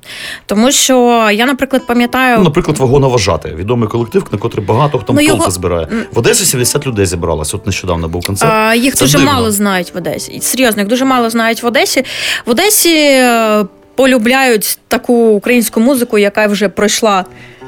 Тому 0.46 0.72
що 0.72 1.30
я, 1.34 1.46
наприклад, 1.46 1.88
пам'ятаю. 1.88 2.38
Ну, 2.38 2.44
наприклад, 2.44 2.78
вагоноважати, 2.78 3.50
відомий 3.56 3.90
колектив, 3.90 4.26
на 4.32 4.38
котрий 4.38 4.66
багато 4.66 5.00
хто 5.00 5.14
Ну, 5.14 5.20
там 5.20 5.28
його- 5.28 5.52
збирає. 5.52 5.88
В 6.14 6.20
Одесі 6.20 6.46
70 6.46 6.88
людей 6.88 7.06
зібралось. 7.06 7.54
От 7.54 7.66
нещодавно 7.66 8.08
був 8.10 8.26
концерт. 8.26 8.54
А, 8.56 8.76
їх 8.76 8.96
Це 8.96 9.06
дуже 9.06 9.18
дивно. 9.18 9.32
мало 9.34 9.52
знають 9.52 9.94
в 9.94 9.98
Одесі. 9.98 10.40
Серйозно, 10.42 10.82
їх 10.82 10.90
дуже 10.90 11.06
мало 11.06 11.30
знають 11.30 11.64
в 11.64 11.66
Одесі. 11.66 12.04
В 12.46 12.50
Одесі 12.50 12.96
е, 12.96 13.66
полюбляють 13.96 14.78
таку 14.88 15.14
українську 15.14 15.80
музику, 15.80 16.18
яка 16.18 16.48
вже 16.48 16.70
пройшла 16.70 17.26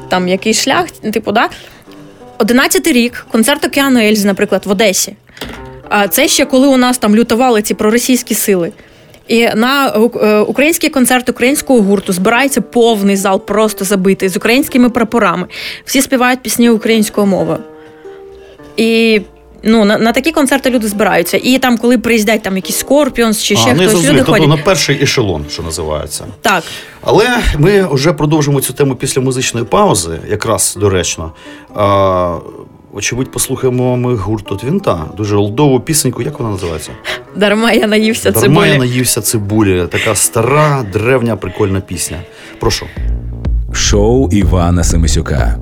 там 0.10 0.28
якийсь 0.28 0.62
шлях. 0.62 0.92
Типу, 0.92 1.32
да? 1.32 1.50
11 2.42 2.88
рік, 2.88 3.26
концерт 3.32 3.66
Океану 3.66 4.00
Ельзи, 4.00 4.28
наприклад, 4.28 4.66
в 4.66 4.72
Одесі. 4.72 5.16
А 5.90 6.08
це 6.08 6.28
ще 6.28 6.46
коли 6.46 6.68
у 6.68 6.78
нас 6.78 6.98
там 6.98 7.16
лютували 7.16 7.62
ці 7.62 7.74
проросійські 7.74 8.36
сили. 8.36 8.72
І 9.28 9.50
на 9.56 9.88
е, 9.88 10.40
український 10.40 10.90
концерт 10.90 11.30
українського 11.30 11.82
гурту 11.82 12.14
збирається 12.14 12.62
повний 12.62 13.16
зал, 13.16 13.46
просто 13.46 13.86
забитий 13.86 14.30
з 14.30 14.38
українськими 14.38 14.90
прапорами. 14.90 15.48
Всі 15.86 16.02
співають 16.02 16.42
пісні 16.42 16.70
українською 16.70 17.28
мовою. 17.28 17.60
І 18.78 19.22
Ну 19.64 19.86
на, 19.86 19.98
на 19.98 20.12
такі 20.12 20.32
концерти 20.32 20.70
люди 20.70 20.88
збираються. 20.88 21.38
І 21.44 21.58
там, 21.58 21.78
коли 21.78 21.98
приїздять 21.98 22.44
там 22.44 22.56
якісь 22.56 22.78
Scorpions 22.78 23.44
чи 23.44 23.56
ще 23.56 23.72
а, 23.72 23.76
хтось, 23.76 23.94
люди 23.94 24.08
тобто 24.18 24.32
ходять. 24.32 24.48
на 24.48 24.58
перший 24.58 25.04
ешелон, 25.04 25.46
що 25.50 25.64
називається. 25.64 26.26
Так. 26.42 26.64
Але 27.02 27.28
ми 27.58 27.88
вже 27.92 28.14
продовжимо 28.14 28.62
цю 28.62 28.74
тему 28.74 28.96
після 28.96 29.22
музичної 29.22 29.66
паузи, 29.66 30.20
якраз 30.30 30.78
доречно. 30.80 31.32
А, 31.76 32.38
очевидь, 32.94 33.32
послухаємо 33.32 33.98
ми 33.98 34.16
гурт 34.16 34.52
от 34.52 34.64
Вінта. 34.64 35.06
Дуже 35.18 35.36
олдову 35.36 35.80
пісеньку. 35.80 36.22
Як 36.22 36.40
вона 36.40 36.52
називається? 36.52 36.92
Дарма 37.36 37.72
я 37.72 37.88
наївся 37.88 38.32
Дарма 38.32 38.68
я 38.68 38.78
наївся 38.78 39.22
цибулі. 39.22 39.88
Така 39.92 40.16
стара, 40.16 40.86
древня, 40.94 41.36
прикольна 41.36 41.82
пісня. 41.82 42.18
Прошу. 42.60 42.86
Шоу 43.74 44.30
Івана 44.32 44.84
Семисюка. 44.84 45.58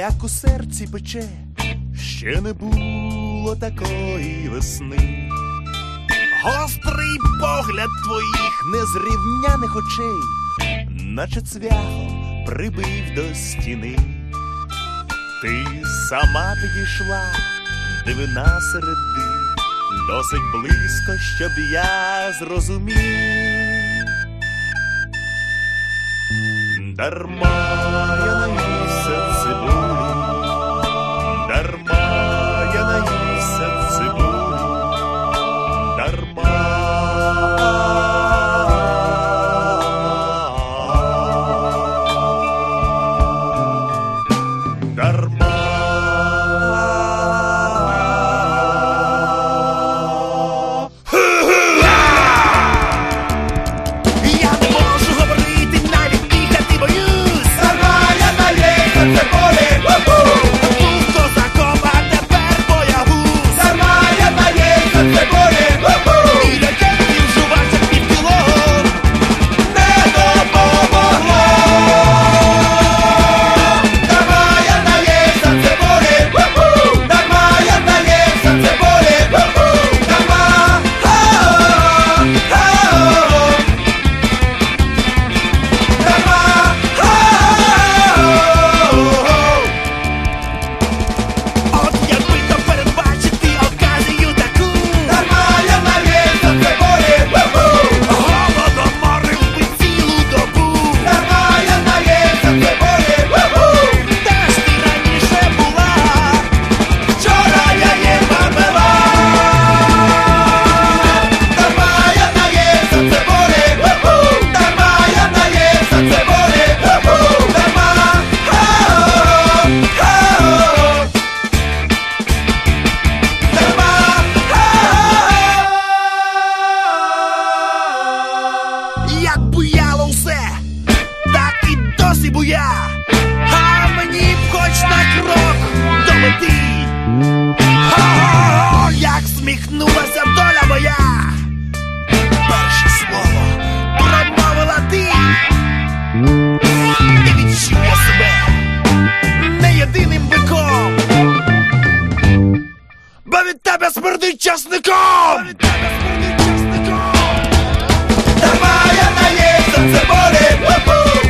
Як 0.00 0.24
у 0.24 0.28
серці 0.28 0.86
пече, 0.92 1.24
ще 2.02 2.40
не 2.40 2.52
було 2.52 3.56
такої 3.56 4.48
весни. 4.48 5.30
Гострий 6.44 7.18
погляд 7.40 7.88
твоїх 8.04 8.64
незрівняних 8.72 9.76
очей, 9.76 10.88
наче 10.90 11.40
цвяхом 11.40 12.44
прибив 12.46 13.14
до 13.16 13.34
стіни. 13.34 13.96
Ти 15.42 15.66
сама 16.08 16.54
підійшла, 16.62 17.22
дивина 18.06 18.60
серед 18.60 18.96
див, 19.16 19.56
досить 20.06 20.52
близько, 20.52 21.12
щоб 21.36 21.52
я 21.72 22.32
зрозумів. 22.38 22.96
Дарма 26.96 27.89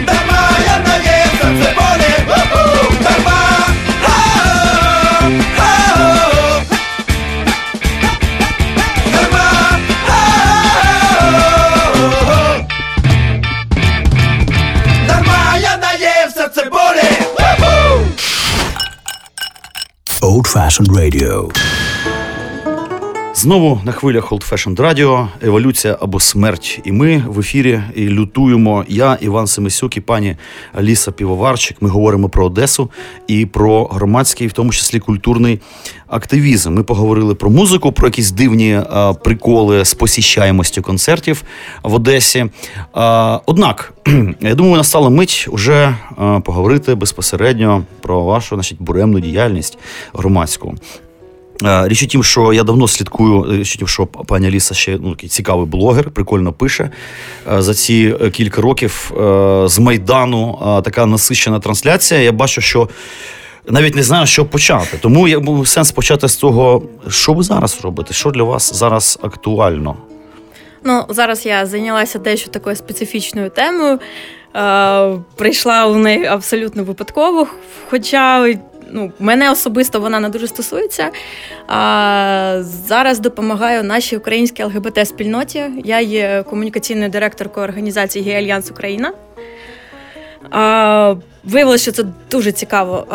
дарма 0.06 0.42
я 0.66 0.78
наївся 0.86 1.48
цибулі, 1.62 2.12
дарма, 3.02 3.36
ау, 4.06 5.30
ау. 5.58 6.62
Дарма, 9.12 9.50
ау. 10.08 11.34
Дарма 15.08 15.56
я 15.60 15.76
наївся 15.76 16.48
цибулі, 16.48 17.10
Old 20.22 20.46
Fashioned 20.54 20.90
Radio. 20.92 21.50
Знову 23.40 23.80
на 23.84 23.92
хвилях 23.92 24.32
Old 24.32 24.52
Fashioned 24.52 24.76
Radio, 24.76 25.28
еволюція 25.42 25.98
або 26.00 26.20
смерть. 26.20 26.80
І 26.84 26.92
ми 26.92 27.24
в 27.26 27.40
ефірі 27.40 27.80
і 27.94 28.08
лютуємо. 28.08 28.84
Я, 28.88 29.18
Іван 29.20 29.46
Семисюк 29.46 29.96
і 29.96 30.00
пані 30.00 30.36
Аліса 30.72 31.12
Півоварчик. 31.12 31.76
Ми 31.80 31.88
говоримо 31.88 32.28
про 32.28 32.46
Одесу 32.46 32.90
і 33.26 33.46
про 33.46 33.84
громадський, 33.84 34.46
в 34.46 34.52
тому 34.52 34.72
числі 34.72 34.98
культурний 34.98 35.60
активізм. 36.06 36.74
Ми 36.74 36.82
поговорили 36.82 37.34
про 37.34 37.50
музику, 37.50 37.92
про 37.92 38.08
якісь 38.08 38.30
дивні 38.30 38.80
а, 38.90 39.12
приколи 39.12 39.84
з 39.84 39.94
посіщаємостю 39.94 40.82
концертів 40.82 41.42
в 41.82 41.94
Одесі. 41.94 42.46
А, 42.92 43.40
однак, 43.46 43.94
я 44.40 44.54
думаю, 44.54 44.76
настала 44.76 45.10
мить 45.10 45.46
уже 45.50 45.96
а, 46.16 46.40
поговорити 46.40 46.94
безпосередньо 46.94 47.84
про 48.00 48.24
вашу 48.24 48.56
значить, 48.56 48.82
буремну 48.82 49.20
діяльність 49.20 49.78
громадську. 50.12 50.74
Е, 51.64 51.88
Річ 51.88 52.02
у 52.02 52.06
тім, 52.06 52.24
що 52.24 52.52
я 52.52 52.62
давно 52.62 52.88
слідкую, 52.88 53.58
річ 53.58 53.74
у 53.74 53.78
тім, 53.78 53.88
що 53.88 54.06
пані 54.06 54.46
Аліса 54.46 54.74
ще 54.74 54.98
ну, 55.02 55.14
цікавий 55.14 55.66
блогер, 55.66 56.10
прикольно 56.10 56.52
пише. 56.52 56.90
Е, 57.52 57.62
За 57.62 57.74
ці 57.74 58.16
е, 58.20 58.30
кілька 58.30 58.62
років 58.62 59.12
е, 59.20 59.68
з 59.68 59.78
Майдану 59.78 60.58
е, 60.78 60.82
така 60.82 61.06
насичена 61.06 61.60
трансляція. 61.60 62.20
Я 62.20 62.32
бачу, 62.32 62.60
що 62.60 62.88
навіть 63.68 63.96
не 63.96 64.02
знаю, 64.02 64.26
що 64.26 64.44
почати. 64.46 64.98
Тому 65.00 65.28
я 65.28 65.40
був 65.40 65.68
сенс 65.68 65.92
почати 65.92 66.28
з 66.28 66.36
того, 66.36 66.82
що 67.08 67.32
ви 67.32 67.42
зараз 67.42 67.80
робите, 67.82 68.14
що 68.14 68.30
для 68.30 68.42
вас 68.42 68.74
зараз 68.74 69.18
актуально. 69.22 69.96
Ну, 70.84 71.04
зараз 71.08 71.46
я 71.46 71.66
зайнялася 71.66 72.18
дещо 72.18 72.50
такою 72.50 72.76
специфічною 72.76 73.50
темою. 73.50 73.98
Е, 74.56 75.18
прийшла 75.36 75.86
у 75.86 75.94
неї 75.94 76.24
абсолютно 76.24 76.84
випадково. 76.84 77.46
Хоча 77.90 78.54
ну, 78.92 79.12
мене 79.20 79.50
особисто 79.50 80.00
вона 80.00 80.20
не 80.20 80.28
дуже 80.28 80.46
стосується. 80.46 81.10
А, 81.66 82.58
зараз 82.62 83.18
допомагаю 83.18 83.84
нашій 83.84 84.16
українській 84.16 84.64
ЛГБТ-спільноті. 84.64 85.70
Я 85.84 86.00
є 86.00 86.44
комунікаційною 86.50 87.10
директоркою 87.10 87.66
організації 87.66 88.24
Гей 88.24 88.34
Альянс 88.34 88.70
Україна. 88.70 89.12
А, 90.50 91.14
Виявилося, 91.44 91.82
що 91.82 91.92
це 91.92 92.04
дуже 92.30 92.52
цікаво. 92.52 93.06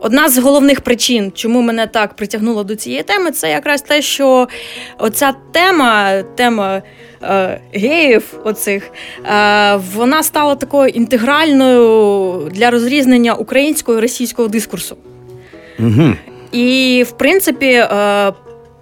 А, 0.00 0.06
Одна 0.06 0.28
з 0.28 0.38
головних 0.38 0.80
причин, 0.80 1.32
чому 1.34 1.62
мене 1.62 1.86
так 1.86 2.14
притягнуло 2.14 2.64
до 2.64 2.76
цієї 2.76 3.02
теми, 3.02 3.30
це 3.30 3.50
якраз 3.50 3.82
те, 3.82 4.02
що 4.02 4.48
оця 4.98 5.34
тема, 5.52 6.22
тема 6.22 6.82
е, 7.22 7.60
геїв, 7.72 8.40
оцих, 8.44 8.90
е, 9.26 9.76
вона 9.94 10.22
стала 10.22 10.54
такою 10.54 10.88
інтегральною 10.88 12.48
для 12.52 12.70
розрізнення 12.70 13.34
українського 13.34 13.98
і 13.98 14.00
російського 14.00 14.48
дискурсу. 14.48 14.96
Угу. 15.78 16.14
І, 16.52 17.04
в 17.08 17.10
принципі, 17.10 17.66
е, 17.66 18.32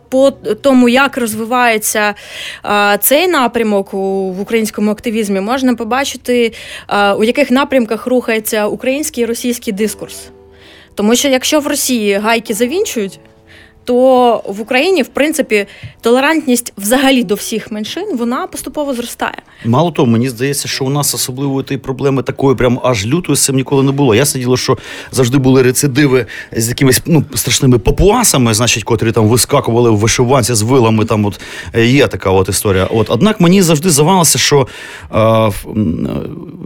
по 0.08 0.30
тому, 0.30 0.88
як 0.88 1.18
розвивається 1.18 2.14
е, 2.64 2.98
цей 3.00 3.28
напрямок 3.28 3.94
у, 3.94 4.32
в 4.32 4.40
українському 4.40 4.90
активізмі, 4.90 5.40
можна 5.40 5.74
побачити, 5.74 6.52
е, 6.88 7.12
у 7.12 7.24
яких 7.24 7.50
напрямках 7.50 8.06
рухається 8.06 8.66
український 8.66 9.24
і 9.24 9.26
російський 9.26 9.72
дискурс. 9.72 10.30
Тому 10.98 11.16
що 11.16 11.28
якщо 11.28 11.60
в 11.60 11.66
Росії 11.66 12.14
гайки 12.14 12.54
завінчують, 12.54 13.20
то 13.88 14.42
в 14.46 14.60
Україні, 14.60 15.02
в 15.02 15.08
принципі, 15.08 15.66
толерантність 16.00 16.72
взагалі 16.78 17.24
до 17.24 17.34
всіх 17.34 17.72
меншин 17.72 18.16
вона 18.16 18.46
поступово 18.46 18.94
зростає. 18.94 19.42
Мало 19.64 19.90
того, 19.90 20.08
мені 20.08 20.28
здається, 20.28 20.68
що 20.68 20.84
у 20.84 20.90
нас 20.90 21.14
особливої 21.14 21.64
тієї 21.64 21.80
проблеми 21.80 22.22
такої, 22.22 22.56
прям 22.56 22.80
аж 22.82 23.06
лютої 23.06 23.36
цим 23.36 23.56
ніколи 23.56 23.82
не 23.82 23.92
було. 23.92 24.14
Я 24.14 24.24
сиділо, 24.24 24.56
що 24.56 24.78
завжди 25.12 25.38
були 25.38 25.62
рецидиви 25.62 26.26
з 26.52 26.68
якимись 26.68 27.02
ну, 27.06 27.24
страшними 27.34 27.78
папуасами, 27.78 28.54
значить, 28.54 28.84
котрі 28.84 29.12
там 29.12 29.28
вискакували 29.28 29.90
в 29.90 29.96
вишиванці 29.96 30.54
з 30.54 30.62
вилами. 30.62 31.04
Там 31.04 31.24
от 31.24 31.40
е, 31.74 31.86
є 31.86 32.06
така 32.06 32.30
от 32.30 32.48
історія. 32.48 32.84
От 32.84 33.10
однак 33.10 33.40
мені 33.40 33.62
завжди 33.62 33.90
здавалося, 33.90 34.38
що 34.38 34.68
е, 35.12 35.20
е, 35.20 35.52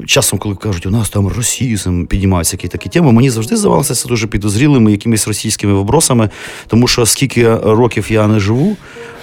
часом, 0.06 0.38
коли 0.38 0.54
кажуть, 0.54 0.86
у 0.86 0.90
нас 0.90 1.10
там 1.10 1.28
расізм, 1.28 2.04
піднімаються 2.06 2.54
які 2.54 2.68
такі 2.68 2.88
теми, 2.88 3.12
мені 3.12 3.30
завжди 3.30 3.56
здавалося 3.56 3.94
це 3.94 4.08
дуже 4.08 4.26
підозрілими 4.26 4.90
якимись 4.90 5.28
російськими 5.28 5.72
вибросами, 5.72 6.30
тому 6.66 6.88
що 6.88 7.06
скільки 7.12 7.54
років 7.54 8.12
я 8.12 8.26
не 8.26 8.40
живу 8.40 8.76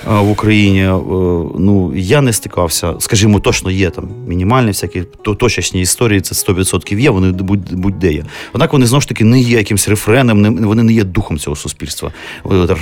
в 0.07 0.29
Україні, 0.29 0.81
е, 0.83 0.89
ну 1.59 1.93
я 1.95 2.21
не 2.21 2.33
стикався, 2.33 2.93
скажімо, 2.99 3.39
точно 3.39 3.71
є 3.71 3.89
там 3.89 4.09
мінімальні 4.27 4.67
всякі 4.67 5.03
то- 5.23 5.35
точечні 5.35 5.81
історії, 5.81 6.21
це 6.21 6.35
100% 6.35 6.99
є, 6.99 7.09
вони 7.09 7.31
будь- 7.31 7.73
будь-де 7.73 8.13
є. 8.13 8.23
Однак 8.53 8.73
вони 8.73 8.85
знову 8.85 9.01
ж 9.01 9.07
таки 9.07 9.23
не 9.23 9.39
є 9.39 9.57
якимсь 9.57 9.87
рефреном, 9.89 10.55
вони 10.65 10.83
не 10.83 10.93
є 10.93 11.03
духом 11.03 11.39
цього 11.39 11.55
суспільства. 11.55 12.11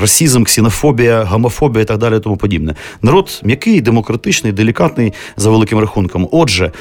Расізм, 0.01 0.43
ксенофобія, 0.43 1.23
гомофобія 1.23 1.81
і 1.81 1.85
так 1.85 1.97
далі, 1.97 2.19
тому 2.19 2.37
подібне. 2.37 2.75
Народ 3.01 3.41
м'який, 3.43 3.81
демократичний, 3.81 4.53
делікатний 4.53 5.13
за 5.37 5.49
великим 5.49 5.79
рахунком. 5.79 6.27
Отже, 6.31 6.71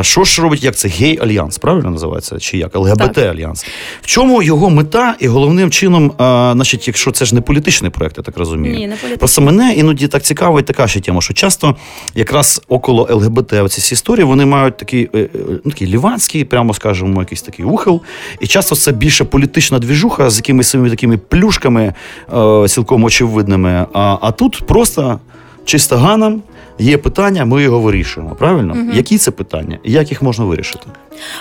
що 0.00 0.24
ж 0.24 0.42
робить, 0.42 0.64
як 0.64 0.76
це 0.76 0.88
гей-альянс, 0.88 1.58
правильно 1.58 1.90
називається? 1.90 2.38
Чи 2.38 2.58
як? 2.58 2.76
ЛГБТ-альянс. 2.76 3.66
В 4.02 4.06
чому 4.06 4.42
його 4.42 4.70
мета 4.70 5.14
і 5.20 5.28
головним 5.28 5.70
чином, 5.70 6.12
значить, 6.54 6.86
якщо 6.88 7.10
це 7.10 7.24
ж 7.24 7.34
не 7.34 7.40
політичний 7.40 7.90
проект, 7.90 8.16
я 8.18 8.22
так 8.22 8.38
розумію. 8.38 8.74
Ні, 8.74 8.80
не 8.80 8.86
політичний. 8.86 9.16
Просто 9.18 9.42
мене 9.42 9.57
іноді 9.64 10.08
так 10.08 10.22
цікавить 10.22 10.66
така 10.66 10.88
ще 10.88 11.00
тема, 11.00 11.20
що 11.20 11.34
часто 11.34 11.76
якраз 12.14 12.62
около 12.68 13.08
ЛГБТ 13.10 13.50
ці 13.50 13.80
всі 13.80 13.94
історії 13.94 14.24
вони 14.24 14.46
мають 14.46 14.76
такий, 14.76 15.10
е, 15.14 15.18
е, 15.18 15.28
ну, 15.64 15.70
такий 15.70 15.86
лівацький, 15.86 16.44
прямо 16.44 16.74
скажемо, 16.74 17.20
якийсь 17.20 17.42
такий 17.42 17.64
ухил. 17.64 18.00
І 18.40 18.46
часто 18.46 18.76
це 18.76 18.92
більше 18.92 19.24
політична 19.24 19.78
двіжуха 19.78 20.30
з 20.30 20.36
якимись 20.36 20.68
своїми 20.68 20.90
такими 20.90 21.18
плюшками 21.18 21.94
е, 22.32 22.68
цілком 22.68 23.04
очевидними. 23.04 23.86
А, 23.92 24.16
а 24.20 24.32
тут 24.32 24.62
просто 24.66 25.20
чисто 25.64 25.96
ганом 25.96 26.42
є 26.78 26.98
питання, 26.98 27.44
ми 27.44 27.62
його 27.62 27.80
вирішуємо. 27.80 28.34
Правильно? 28.34 28.76
Які 28.92 29.18
це 29.18 29.30
питання? 29.30 29.78
І 29.84 29.92
як 29.92 30.10
їх 30.10 30.22
можна 30.22 30.44
вирішити? 30.44 30.86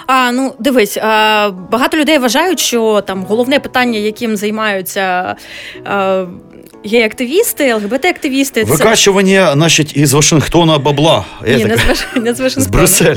А 0.07 0.31
ну 0.31 0.53
дивись, 0.59 0.97
а, 0.97 1.51
багато 1.71 1.97
людей 1.97 2.17
вважають, 2.17 2.59
що 2.59 3.01
там 3.07 3.23
головне 3.23 3.59
питання, 3.59 3.99
яким 3.99 4.37
займаються 4.37 5.35
а, 5.85 6.25
гей-активісти, 6.85 7.73
ЛГБТ-активісти, 7.73 8.65
це 8.65 8.71
Викачування, 8.71 9.53
значить, 9.53 9.97
із 9.97 10.13
Вашингтона 10.13 10.77
бабла. 10.77 11.25
Я 11.47 11.57
ні, 11.57 11.65
не 11.65 11.77
з 11.77 11.79
Ваш- 11.79 12.21
не 12.21 12.33
з 12.33 12.37
з 12.37 12.39
Вашингтона. 12.39 12.77
Брюссель. 12.77 13.15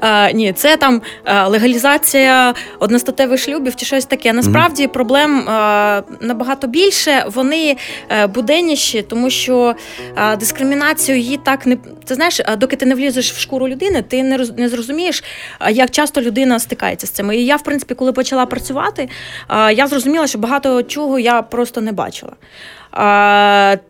А, 0.00 0.30
ні, 0.30 0.52
це 0.52 0.76
там 0.76 1.02
а, 1.24 1.48
легалізація 1.48 2.54
одностатевих 2.78 3.40
шлюбів 3.40 3.76
чи 3.76 3.86
щось 3.86 4.04
таке. 4.04 4.32
Насправді 4.32 4.86
проблем 4.86 5.48
а, 5.48 6.02
набагато 6.20 6.66
більше. 6.66 7.24
Вони 7.34 7.76
е, 8.10 8.26
буденніші, 8.26 9.02
тому 9.02 9.30
що 9.30 9.74
а, 10.14 10.36
дискримінацію 10.36 11.18
її 11.18 11.36
так 11.48 11.66
не 11.66 11.76
ти 11.76 12.14
знаєш, 12.14 12.40
доки 12.58 12.76
ти 12.76 12.86
не 12.86 12.94
влізеш 12.94 13.32
в 13.32 13.40
шкуру 13.40 13.68
людини, 13.68 14.02
ти 14.02 14.22
не 14.22 14.36
роз, 14.36 14.52
не 14.56 14.68
зрозумієш, 14.68 15.24
як 15.70 15.90
часто 15.90 16.20
людина 16.20 16.58
стикається 16.58 17.06
з 17.06 17.10
цим. 17.10 17.32
І 17.32 17.44
я, 17.44 17.56
в 17.56 17.62
принципі, 17.62 17.94
коли 17.94 18.12
почала 18.12 18.46
працювати, 18.46 19.08
я 19.74 19.86
зрозуміла, 19.86 20.26
що 20.26 20.38
багато 20.38 20.82
чого 20.82 21.18
я 21.18 21.42
просто 21.42 21.80
не 21.80 21.92
бачила. 21.92 22.32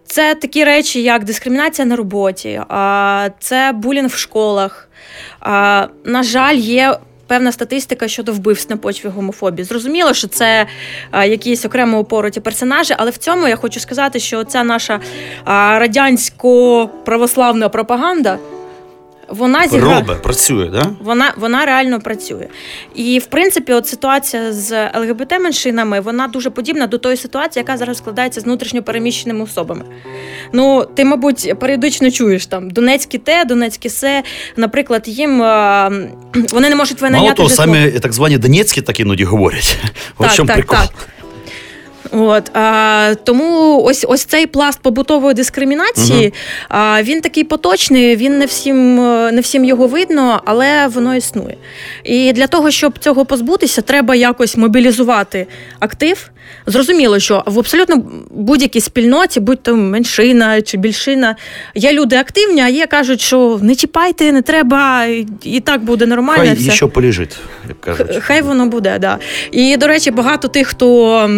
Це 0.05 0.35
такі 0.35 0.65
речі, 0.65 1.03
як 1.03 1.25
дискримінація 1.25 1.87
на 1.87 1.97
роботі, 1.97 2.61
це 3.39 3.73
булінг 3.75 4.09
в 4.09 4.17
школах. 4.17 4.89
На 6.05 6.23
жаль, 6.23 6.57
є. 6.57 6.99
Певна 7.29 7.53
статистика 7.53 8.09
щодо 8.09 8.33
вбивств 8.33 8.71
на 8.71 8.77
почві 8.77 9.09
гомофобії. 9.09 9.65
Зрозуміло, 9.65 10.15
що 10.15 10.29
це 10.29 10.67
а, 11.11 11.25
якісь 11.25 11.65
окремо 11.65 11.99
упороті 11.99 12.41
персонажі, 12.41 12.95
але 12.99 13.11
в 13.11 13.17
цьому 13.17 13.49
я 13.49 13.57
хочу 13.57 13.81
сказати, 13.81 14.21
що 14.21 14.45
ця 14.45 14.65
наша 14.65 15.01
радянсько-православна 15.47 17.69
пропаганда 17.69 18.39
вона 19.29 19.69
зіграла. 19.69 19.95
Робе, 19.95 20.15
працює, 20.15 20.69
да? 20.69 20.87
Вона, 21.01 21.33
вона 21.37 21.65
реально 21.67 22.01
працює. 22.01 22.47
І 22.95 23.19
в 23.19 23.27
принципі, 23.27 23.73
от 23.73 23.87
ситуація 23.87 24.53
з 24.53 24.91
ЛГБТ-меншинами 24.91 26.01
вона 26.01 26.29
дуже 26.29 26.51
подібна 26.51 26.87
до 26.87 26.99
тої 26.99 27.17
ситуації, 27.17 27.61
яка 27.61 27.77
зараз 27.77 27.99
складається 27.99 28.41
з 28.41 28.45
внутрішньо 28.45 28.83
переміщеними 28.83 29.45
особами. 29.45 29.85
Ну, 30.53 30.87
ти, 30.95 31.05
мабуть, 31.05 31.55
періодично 31.61 32.11
чуєш 32.11 32.47
там 32.47 32.71
Донецьке 32.71 33.19
те, 33.19 33.45
Донецьке 33.45 33.91
се. 33.91 34.23
Наприклад, 34.57 35.03
їм 35.07 35.39
вони 36.53 36.69
не 36.69 36.75
можуть 36.75 37.03
Мало 37.03 37.13
винайняти 37.13 37.37
того, 37.37 37.49
житло. 37.49 37.65
самі 37.65 37.91
так 37.91 38.13
звані 38.13 38.39
Донецькі 38.39 38.81
так 38.83 39.01
іноді 39.01 39.25
говорять. 39.25 39.77
Так, 40.19 40.37
так, 40.37 40.47
прикол. 40.47 40.79
так. 40.79 41.09
От 42.13 42.51
а, 42.57 43.15
тому 43.25 43.83
ось 43.83 44.07
ось 44.09 44.25
цей 44.25 44.47
пласт 44.47 44.81
побутової 44.83 45.35
дискримінації. 45.35 46.35
А, 46.69 47.03
він 47.03 47.21
такий 47.21 47.45
поточний, 47.45 48.17
він 48.17 48.39
не 48.39 48.47
всім 48.47 48.97
не 49.35 49.41
всім 49.41 49.65
його 49.65 49.87
видно, 49.87 50.43
але 50.45 50.87
воно 50.87 51.17
існує. 51.17 51.57
І 52.05 52.33
для 52.33 52.47
того, 52.47 52.71
щоб 52.71 52.99
цього 52.99 53.25
позбутися, 53.25 53.83
треба 53.83 54.15
якось 54.15 54.57
мобілізувати 54.57 55.47
актив. 55.81 56.31
Зрозуміло, 56.67 57.19
що 57.19 57.43
в 57.47 57.59
абсолютно 57.59 58.03
будь-якій 58.31 58.81
спільноті, 58.81 59.41
будь 59.41 59.63
то 59.63 59.77
меншина 59.77 60.63
чи 60.63 60.77
більшина, 60.77 61.37
є 61.75 61.93
люди 61.93 62.17
активні, 62.17 62.61
а 62.61 62.69
є 62.69 62.87
кажуть, 62.87 63.21
що 63.21 63.59
не 63.63 63.75
чіпайте, 63.75 64.33
не 64.33 64.43
треба, 64.43 65.05
і, 65.43 65.61
так 65.61 65.85
буде 65.85 66.07
нормально. 66.07 66.45
Хай 66.47 66.55
все. 66.55 66.71
ще 66.71 66.87
полежить, 66.87 67.37
як 67.69 67.81
кажуть. 67.81 68.19
Хай 68.21 68.43
воно 68.43 68.67
буде, 68.67 68.99
да. 68.99 69.19
І, 69.51 69.77
до 69.77 69.87
речі, 69.87 70.11
багато 70.11 70.49
тих, 70.49 70.67
хто. 70.69 71.29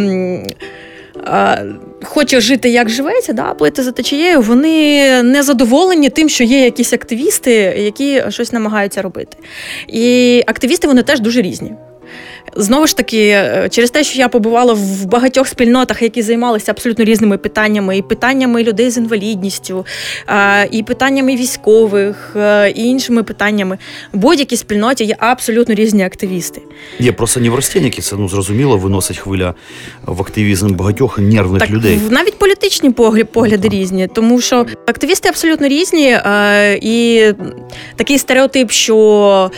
Хоче 2.02 2.40
жити, 2.40 2.68
як 2.68 2.88
живеться, 2.88 3.32
да, 3.32 3.54
плити 3.54 3.82
за 3.82 3.92
течією, 3.92 4.40
вони 4.40 5.22
не 5.22 5.42
задоволені 5.42 6.10
тим, 6.10 6.28
що 6.28 6.44
є 6.44 6.64
якісь 6.64 6.92
активісти, 6.92 7.52
які 7.78 8.22
щось 8.28 8.52
намагаються 8.52 9.02
робити. 9.02 9.36
І 9.88 10.42
активісти 10.46 10.86
вони 10.86 11.02
теж 11.02 11.20
дуже 11.20 11.42
різні. 11.42 11.72
Знову 12.56 12.86
ж 12.86 12.96
таки, 12.96 13.28
е, 13.28 13.68
через 13.70 13.90
те, 13.90 14.04
що 14.04 14.18
я 14.18 14.28
побувала 14.28 14.72
в 14.74 15.04
багатьох 15.04 15.48
спільнотах, 15.48 16.02
які 16.02 16.22
займалися 16.22 16.72
абсолютно 16.72 17.04
різними 17.04 17.38
питаннями, 17.38 17.96
і 17.96 18.02
питаннями 18.02 18.62
людей 18.62 18.90
з 18.90 18.96
інвалідністю, 18.96 19.86
е, 20.28 20.68
і 20.70 20.82
питаннями 20.82 21.36
військових, 21.36 22.32
е, 22.36 22.70
і 22.70 22.84
іншими 22.84 23.22
питаннями, 23.22 23.78
в 24.12 24.18
будь-якій 24.18 24.56
спільноті 24.56 25.04
є 25.04 25.16
абсолютно 25.18 25.74
різні 25.74 26.04
активісти. 26.04 26.60
Є 26.98 27.12
просто 27.12 27.40
неврастенники, 27.40 28.02
це 28.02 28.16
ну 28.16 28.28
зрозуміло, 28.28 28.76
виносить 28.76 29.18
хвиля 29.18 29.54
в 30.06 30.20
активізм 30.20 30.74
багатьох 30.74 31.18
нервних 31.18 31.60
Так, 31.60 31.70
людей. 31.70 32.00
навіть 32.10 32.38
політичні 32.38 32.90
погляди, 32.90 33.24
погляди 33.24 33.68
різні, 33.68 34.08
тому 34.14 34.40
що 34.40 34.66
активісти 34.86 35.28
абсолютно 35.28 35.68
різні, 35.68 36.18
і 36.82 37.24
такий 37.96 38.18
стереотип, 38.18 38.70
що 38.70 39.50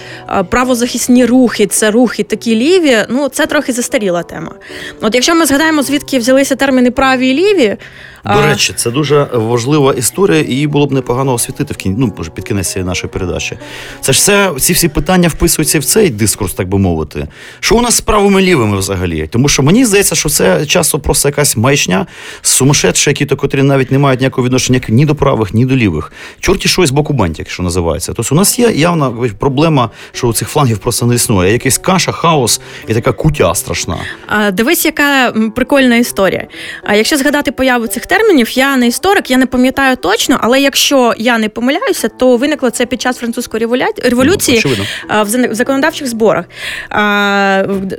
правозахисні 0.51 1.27
рухи 1.27 1.67
це 1.67 1.91
рухи 1.91 2.23
такі 2.23 2.57
ліві, 2.57 2.82
ліві, 2.83 3.05
ну 3.09 3.29
це 3.29 3.47
трохи 3.47 3.73
застаріла 3.73 4.23
тема. 4.23 4.55
От 5.01 5.15
якщо 5.15 5.35
ми 5.35 5.47
згадаємо, 5.47 5.83
звідки 5.83 6.19
взялися 6.19 6.57
терміни 6.57 6.91
праві 6.91 7.29
і 7.29 7.35
ліві. 7.35 7.77
До 8.25 8.43
речі, 8.43 8.73
це 8.77 8.91
дуже 8.91 9.27
важлива 9.33 9.93
історія, 9.93 10.41
і 10.41 10.51
її 10.51 10.67
було 10.67 10.87
б 10.87 10.93
непогано 10.93 11.33
освітити 11.33 11.75
в 11.75 11.77
кін... 11.77 11.95
ну, 11.99 12.11
під 12.11 12.45
кінець 12.45 12.73
цієї 12.73 12.87
нашої 12.87 13.13
передачі. 13.13 13.59
Це 14.01 14.13
ж 14.13 14.19
все, 14.19 14.53
ці 14.59 14.73
всі 14.73 14.89
питання 14.89 15.29
вписуються 15.29 15.79
в 15.79 15.85
цей 15.85 16.11
дискурс, 16.11 16.55
так 16.55 16.69
би 16.69 16.79
мовити. 16.79 17.29
Що 17.61 17.77
у 17.77 17.81
нас 17.81 17.95
з 17.95 18.01
правими 18.01 18.43
лівими 18.43 18.77
взагалі? 18.77 19.27
Тому 19.27 19.49
що 19.49 19.63
мені 19.63 19.85
здається, 19.85 20.15
що 20.15 20.29
це 20.29 20.67
часто 20.67 20.99
просто 20.99 21.29
якась 21.29 21.57
маячня, 21.57 22.07
сумасшедші, 22.43 23.11
які 23.11 23.27
то 23.27 23.37
котрі 23.37 23.63
навіть 23.63 23.91
не 23.91 23.99
мають 23.99 24.21
ніякого 24.21 24.45
відношення 24.45 24.81
ні 24.89 25.07
до 25.07 25.15
правих, 25.15 25.55
ні 25.55 25.67
до 25.67 25.77
лівих. 25.77 26.13
Чорті 26.41 26.69
щось 26.69 26.91
боку 26.91 27.13
бантик, 27.13 27.51
що 27.51 27.63
називається. 27.63 28.13
Тобто 28.17 28.35
у 28.35 28.39
нас 28.39 28.59
є 28.59 28.71
явна 28.71 29.13
проблема, 29.39 29.91
що 30.13 30.27
у 30.27 30.33
цих 30.33 30.49
флангів 30.49 30.79
просто 30.79 31.07
не 31.07 31.15
існує. 31.15 31.53
Якийсь 31.53 31.79
каша, 31.79 32.13
хаос 32.13 32.61
і 32.89 32.95
така 32.95 33.13
кутя 33.13 33.55
страшна. 33.55 33.97
А, 34.27 34.51
Дивись, 34.51 34.85
яка 34.85 35.33
прикольна 35.55 35.97
історія. 35.97 36.47
А 36.85 36.95
якщо 36.95 37.17
згадати 37.17 37.53
появу 37.53 37.87
цих 37.87 38.07
термінів, 38.13 38.59
я 38.59 38.77
не 38.77 38.87
історик, 38.87 39.31
я 39.31 39.37
не 39.37 39.47
пам'ятаю 39.47 39.97
точно, 39.97 40.39
але 40.41 40.61
якщо 40.61 41.15
я 41.19 41.39
не 41.39 41.49
помиляюся, 41.49 42.09
то 42.09 42.37
виникло 42.37 42.71
це 42.71 42.87
під 42.87 43.03
час 43.03 43.17
французької 43.17 43.67
революції 44.05 44.59
очевидно. 44.59 44.85
в 45.25 45.55
законодавчих 45.55 46.07
зборах, 46.07 46.45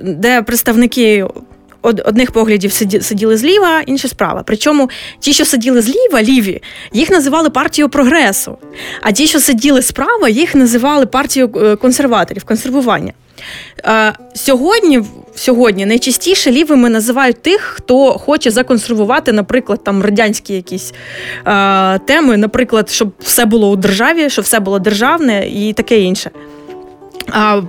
де 0.03 0.41
представники. 0.41 1.25
Одних 1.85 2.31
поглядів 2.31 2.73
сиділи 3.01 3.37
зліва, 3.37 3.81
інші 3.81 4.07
справа. 4.07 4.43
Причому 4.45 4.89
ті, 5.19 5.33
що 5.33 5.45
сиділи 5.45 5.81
зліва, 5.81 6.23
ліві, 6.23 6.61
їх 6.93 7.09
називали 7.09 7.49
партією 7.49 7.89
прогресу. 7.89 8.57
А 9.01 9.11
ті, 9.11 9.27
що 9.27 9.39
сиділи 9.39 9.81
справа, 9.81 10.29
їх 10.29 10.55
називали 10.55 11.05
партією 11.05 11.51
е, 11.55 11.75
консерваторів, 11.75 12.43
консервування. 12.43 13.13
Сьогодні, 14.35 15.01
сьогодні 15.35 15.85
найчастіше 15.85 16.51
лівими 16.51 16.89
називають 16.89 17.41
тих, 17.41 17.61
хто 17.61 18.11
хоче 18.11 18.51
законсервувати, 18.51 19.31
наприклад, 19.31 19.83
там 19.83 20.01
радянські 20.01 20.53
якісь 20.53 20.93
е, 21.47 21.99
теми, 21.99 22.37
наприклад, 22.37 22.89
щоб 22.89 23.11
все 23.19 23.45
було 23.45 23.69
у 23.69 23.75
державі, 23.75 24.29
щоб 24.29 24.45
все 24.45 24.59
було 24.59 24.79
державне 24.79 25.47
і 25.47 25.73
таке 25.73 25.99
інше. 25.99 26.31
А, 27.31 27.61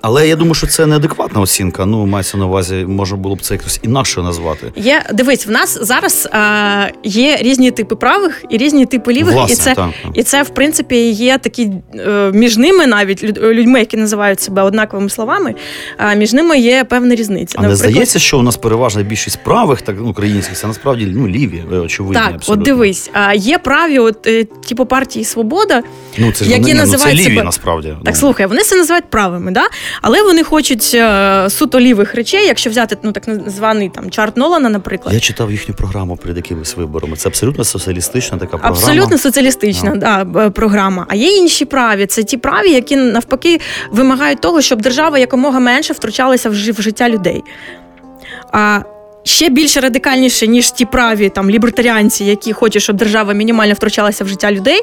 Але 0.00 0.28
я 0.28 0.36
думаю, 0.36 0.54
що 0.54 0.66
це 0.66 0.86
неадекватна 0.86 1.40
оцінка. 1.40 1.86
Ну, 1.86 2.06
мається 2.06 2.38
на 2.38 2.46
увазі, 2.46 2.74
можна 2.74 3.16
було 3.16 3.34
б 3.34 3.42
це 3.42 3.54
якось 3.54 3.80
інакше 3.82 4.22
назвати. 4.22 4.72
Є 4.76 5.02
дивись, 5.14 5.46
в 5.46 5.50
нас 5.50 5.78
зараз 5.82 6.28
е, 6.32 6.92
є 7.04 7.36
різні 7.40 7.70
типи 7.70 7.96
правих 7.96 8.44
і 8.50 8.56
різні 8.58 8.86
типи 8.86 9.12
лівих, 9.12 9.34
Власне, 9.34 9.54
і 9.54 9.56
це 9.56 9.74
так, 9.74 9.90
так. 10.02 10.12
і 10.14 10.22
це 10.22 10.42
в 10.42 10.48
принципі 10.48 11.10
є 11.10 11.38
такі 11.38 11.70
е, 11.94 12.30
між 12.34 12.56
ними, 12.56 12.86
навіть 12.86 13.22
людьми, 13.38 13.78
які 13.78 13.96
називають 13.96 14.40
себе 14.40 14.62
однаковими 14.62 15.10
словами. 15.10 15.54
А 15.96 16.14
між 16.14 16.32
ними 16.32 16.58
є 16.58 16.84
певна 16.84 17.14
різниця. 17.14 17.58
А 17.60 17.62
не 17.62 17.76
здається, 17.76 18.18
що 18.18 18.38
у 18.38 18.42
нас 18.42 18.56
переважна 18.56 19.02
більшість 19.02 19.44
правих, 19.44 19.82
так 19.82 19.96
ну, 19.98 20.08
українських, 20.08 20.56
це 20.56 20.66
насправді 20.66 21.06
ну, 21.14 21.28
ліві, 21.28 21.64
е, 21.72 21.76
очевидні. 21.76 22.14
Так, 22.14 22.34
абсолютно. 22.34 22.62
от 22.62 22.64
дивись, 22.64 23.10
а 23.12 23.34
є 23.34 23.58
праві, 23.58 23.98
от 23.98 24.26
е, 24.26 24.44
типу 24.44 24.86
партії 24.86 25.24
Свобода. 25.24 25.82
Ну, 26.18 26.32
це 26.32 26.44
ж 26.44 26.50
які 26.50 26.62
вони, 26.62 26.74
ні, 26.74 26.80
ну, 26.86 26.98
це 26.98 27.12
ліві 27.12 27.22
себе- 27.22 27.42
насправді. 27.42 27.88
Так, 27.88 27.98
ну. 28.04 28.14
слухай, 28.14 28.46
вони 28.46 28.62
це 28.62 28.76
називають 28.76 29.10
правими, 29.10 29.50
да? 29.50 29.62
Але 30.02 30.22
вони 30.22 30.44
хочуть 30.44 30.90
е, 30.94 31.46
суто 31.50 31.80
лівих 31.80 32.14
речей, 32.14 32.46
якщо 32.46 32.70
взяти 32.70 32.96
ну 33.02 33.12
так 33.12 33.24
званий 33.46 33.88
там 33.94 34.10
чарт 34.10 34.36
Нолана, 34.36 34.68
наприклад. 34.68 35.14
Я 35.14 35.20
читав 35.20 35.50
їхню 35.50 35.74
програму 35.74 36.16
перед 36.16 36.36
якимись 36.36 36.76
виборами. 36.76 37.16
Це 37.16 37.28
абсолютно 37.28 37.64
соціалістична 37.64 38.38
така 38.38 38.58
програма. 38.58 38.76
Абсолютно 38.76 39.18
соціалістична 39.18 39.90
Ну. 39.94 40.00
да, 40.00 40.50
програма. 40.50 41.06
А 41.08 41.14
є 41.14 41.36
інші 41.36 41.64
праві. 41.64 42.06
Це 42.06 42.22
ті 42.22 42.36
праві, 42.36 42.70
які 42.70 42.96
навпаки 42.96 43.60
вимагають 43.90 44.40
того, 44.40 44.60
щоб 44.62 44.82
держава 44.82 45.18
якомога 45.18 45.60
менше 45.60 45.92
втручалася 45.92 46.50
в 46.50 46.52
в 46.52 46.82
життя 46.82 47.08
людей. 47.08 47.42
А 48.52 48.80
ще 49.24 49.48
більше 49.48 49.80
радикальніше, 49.80 50.46
ніж 50.46 50.70
ті 50.70 50.84
праві 50.84 51.28
там 51.28 51.50
лібертаріанці, 51.50 52.24
які 52.24 52.52
хочуть, 52.52 52.82
щоб 52.82 52.96
держава 52.96 53.32
мінімально 53.32 53.74
втручалася 53.74 54.24
в 54.24 54.28
життя 54.28 54.52
людей. 54.52 54.80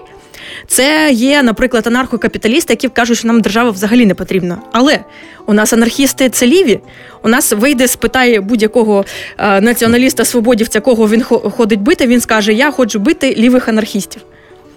Це 0.67 1.11
є, 1.11 1.43
наприклад, 1.43 1.87
анархокапіталісти, 1.87 2.73
які 2.73 2.89
кажуть, 2.89 3.17
що 3.17 3.27
нам 3.27 3.41
держава 3.41 3.69
взагалі 3.69 4.05
не 4.05 4.15
потрібна. 4.15 4.57
Але 4.71 4.99
у 5.45 5.53
нас 5.53 5.73
анархісти 5.73 6.29
це 6.29 6.47
ліві. 6.47 6.79
У 7.23 7.29
нас 7.29 7.51
вийде, 7.51 7.87
спитає 7.87 8.41
будь-якого 8.41 9.05
е, 9.37 9.61
націоналіста 9.61 10.25
свободівця, 10.25 10.79
кого 10.79 11.09
він 11.09 11.23
ходить 11.23 11.81
бити. 11.81 12.07
Він 12.07 12.21
скаже: 12.21 12.53
Я 12.53 12.71
хочу 12.71 12.99
бити 12.99 13.35
лівих 13.37 13.69
анархістів. 13.69 14.21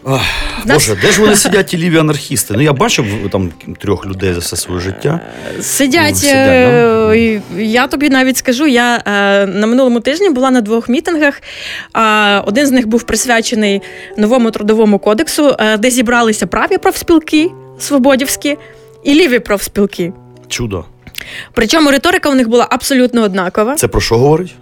Нас- 0.06 0.20
Боже, 0.88 0.96
де 1.02 1.12
ж 1.12 1.20
вони 1.20 1.36
сидять, 1.36 1.66
ті 1.66 1.78
ліві 1.78 1.98
анархісти? 1.98 2.54
Ну 2.56 2.62
я 2.62 2.72
бачив 2.72 3.06
там 3.32 3.52
трьох 3.78 4.06
людей 4.06 4.32
за 4.32 4.38
все 4.38 4.56
своє 4.56 4.80
життя. 4.80 5.20
Сидять, 5.60 6.10
Ну, 6.10 6.16
сидять, 6.16 7.12
е, 7.14 7.40
я 7.56 7.86
тобі 7.86 8.08
навіть 8.08 8.36
скажу, 8.36 8.66
я 8.66 8.96
е, 9.06 9.46
на 9.46 9.66
минулому 9.66 10.00
тижні 10.00 10.30
була 10.30 10.50
на 10.50 10.60
двох 10.60 10.88
мітингах. 10.88 11.42
Один 12.44 12.66
з 12.66 12.70
них 12.70 12.86
був 12.86 13.02
присвячений 13.02 13.82
новому 14.16 14.50
трудовому 14.50 14.98
кодексу, 14.98 15.56
е, 15.58 15.76
де 15.78 15.90
зібралися 15.90 16.46
праві 16.46 16.78
профспілки 16.78 17.50
свободівські 17.78 18.56
і 19.04 19.14
ліві 19.14 19.38
профспілки. 19.38 20.12
Чудо. 20.48 20.84
Причому 21.52 21.90
риторика 21.90 22.30
у 22.30 22.34
них 22.34 22.48
була 22.48 22.66
абсолютно 22.70 23.22
однакова. 23.22 23.74
Це 23.74 23.88
про 23.88 24.00
що 24.00 24.18
говорить? 24.18 24.54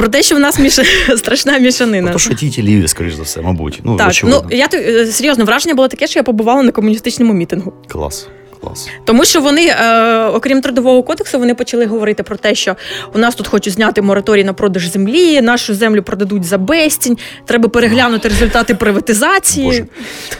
Про 0.00 0.08
те, 0.08 0.22
що 0.22 0.36
в 0.36 0.38
нас 0.38 0.58
міш... 0.58 0.78
страшна 1.16 1.58
мішанина. 1.58 2.12
Те, 2.12 2.18
що 2.18 2.34
ті 2.34 2.50
ті 2.50 2.62
ліві, 2.62 2.88
скоріш 2.88 3.14
за 3.14 3.22
все, 3.22 3.40
мабуть. 3.40 3.80
Ну, 3.84 3.96
Так, 3.96 4.08
очевидно. 4.08 4.44
ну 4.50 4.56
я 4.56 4.68
е, 4.74 5.06
серйозно 5.06 5.44
враження 5.44 5.74
було 5.74 5.88
таке, 5.88 6.06
що 6.06 6.18
я 6.18 6.22
побувала 6.22 6.62
на 6.62 6.72
комуністичному 6.72 7.32
мітингу. 7.32 7.72
Клас. 7.88 8.28
Клас. 8.60 8.88
Тому 9.04 9.24
що 9.24 9.40
вони, 9.40 9.66
е, 9.66 10.24
окрім 10.24 10.60
трудового 10.60 11.02
кодексу, 11.02 11.38
вони 11.38 11.54
почали 11.54 11.86
говорити 11.86 12.22
про 12.22 12.36
те, 12.36 12.54
що 12.54 12.76
у 13.14 13.18
нас 13.18 13.34
тут 13.34 13.48
хочуть 13.48 13.72
зняти 13.72 14.02
мораторій 14.02 14.44
на 14.44 14.52
продаж 14.52 14.86
землі, 14.86 15.40
нашу 15.40 15.74
землю 15.74 16.02
продадуть 16.02 16.44
за 16.44 16.58
безцінь, 16.58 17.18
треба 17.44 17.68
переглянути 17.68 18.28
результати 18.28 18.74
приватизації. 18.74 19.66
Боже. 19.66 19.86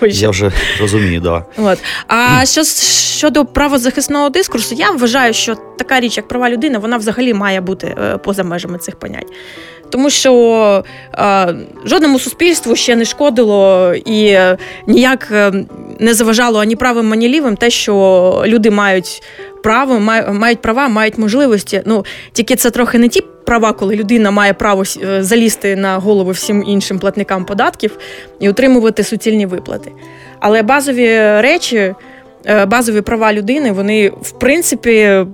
Я 0.20 0.30
вже 0.30 0.52
розумію, 0.80 1.20
да. 1.20 1.44
От. 1.56 1.78
А 2.06 2.46
що 2.46 2.64
щодо 2.64 3.44
правозахисного 3.44 4.28
дискурсу, 4.28 4.74
я 4.74 4.90
вважаю, 4.90 5.34
що 5.34 5.56
така 5.78 6.00
річ, 6.00 6.16
як 6.16 6.28
права 6.28 6.50
людини, 6.50 6.78
вона 6.78 6.96
взагалі 6.96 7.34
має 7.34 7.60
бути 7.60 7.86
е, 7.86 8.18
поза 8.18 8.44
межами 8.44 8.78
цих 8.78 8.96
понять. 8.96 9.26
Тому 9.90 10.10
що 10.10 10.84
е, 11.18 11.54
жодному 11.84 12.18
суспільству 12.18 12.76
ще 12.76 12.96
не 12.96 13.04
шкодило 13.04 13.92
і 13.94 14.38
ніяк 14.86 15.28
е, 15.32 15.52
не 15.98 16.14
заважало 16.14 16.60
ані 16.60 16.76
правим, 16.76 17.12
ані 17.12 17.28
лівим 17.28 17.56
те, 17.56 17.70
що 17.70 18.44
люди 18.46 18.70
мають 18.70 19.22
право, 19.62 20.00
мають 20.32 20.62
права, 20.62 20.88
мають 20.88 21.18
можливості. 21.18 21.82
Ну 21.86 22.04
тільки 22.32 22.56
це 22.56 22.70
трохи 22.70 22.98
не 22.98 23.08
ті 23.08 23.20
права, 23.46 23.72
коли 23.72 23.96
людина 23.96 24.30
має 24.30 24.54
право 24.54 24.82
е, 25.02 25.22
залізти 25.22 25.76
на 25.76 25.96
голову 25.96 26.30
всім 26.30 26.64
іншим 26.66 26.98
платникам 26.98 27.44
податків 27.44 27.98
і 28.40 28.48
отримувати 28.48 29.04
суцільні 29.04 29.46
виплати. 29.46 29.92
Але 30.40 30.62
базові 30.62 31.06
речі, 31.40 31.94
е, 32.46 32.66
базові 32.66 33.00
права 33.00 33.32
людини, 33.32 33.72
вони 33.72 34.08
в 34.08 34.30
принципі 34.30 35.24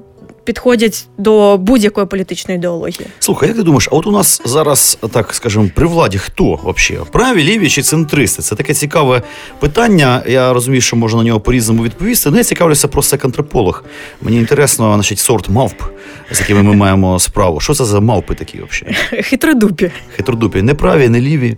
підходять 0.46 1.06
до 1.18 1.56
будь-якої 1.58 2.06
політичної 2.06 2.58
ідеології. 2.58 3.06
Слухай, 3.18 3.48
як 3.48 3.56
ти 3.56 3.62
думаєш, 3.62 3.88
а 3.92 3.94
от 3.96 4.06
у 4.06 4.10
нас 4.10 4.42
зараз, 4.44 4.98
так 5.12 5.34
скажімо, 5.34 5.68
при 5.74 5.86
владі 5.86 6.18
хто 6.18 6.58
взагалі? 6.64 7.06
Праві, 7.12 7.44
ліві 7.44 7.68
чи 7.68 7.82
центристи? 7.82 8.42
Це 8.42 8.54
таке 8.54 8.74
цікаве 8.74 9.22
питання. 9.60 10.22
Я 10.28 10.52
розумію, 10.52 10.80
що 10.80 10.96
можна 10.96 11.18
на 11.18 11.24
нього 11.24 11.40
по-різному 11.40 11.84
відповісти. 11.84 12.30
Ну, 12.30 12.36
я 12.36 12.44
цікавлюся 12.44 12.88
просто 12.88 13.16
як 13.16 13.24
антрополог. 13.24 13.84
Мені 14.22 14.36
інтересно, 14.36 14.94
значить, 14.94 15.18
сорт 15.18 15.48
мавп, 15.48 15.82
з 16.30 16.40
якими 16.40 16.62
ми 16.62 16.74
маємо 16.74 17.18
справу. 17.18 17.60
Що 17.60 17.74
це 17.74 17.84
за 17.84 18.00
мавпи 18.00 18.34
такі 18.34 18.58
взагалі? 18.70 18.96
Хитродупі. 19.22 19.90
Хитродупі, 20.16 20.62
не 20.62 20.74
праві, 20.74 21.08
не 21.08 21.20
ліві. 21.20 21.56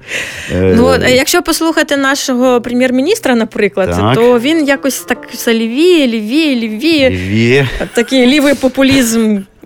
Е, 0.53 0.74
Ну, 0.76 0.95
якщо 1.09 1.43
послухати 1.43 1.97
нашого 1.97 2.61
прем'єр-міністра, 2.61 3.34
наприклад, 3.34 3.91
Так. 3.91 4.14
то 4.14 4.39
він 4.39 4.66
якось 4.66 5.01
так 5.01 5.28
все 5.32 5.55
лівіє, 5.55 6.07
лівіє, 6.07 6.57
лівіє. 6.57 7.11
Ліві. 7.11 7.66
Такий 7.95 8.26
лівий 8.26 8.55
популізм 8.55 8.78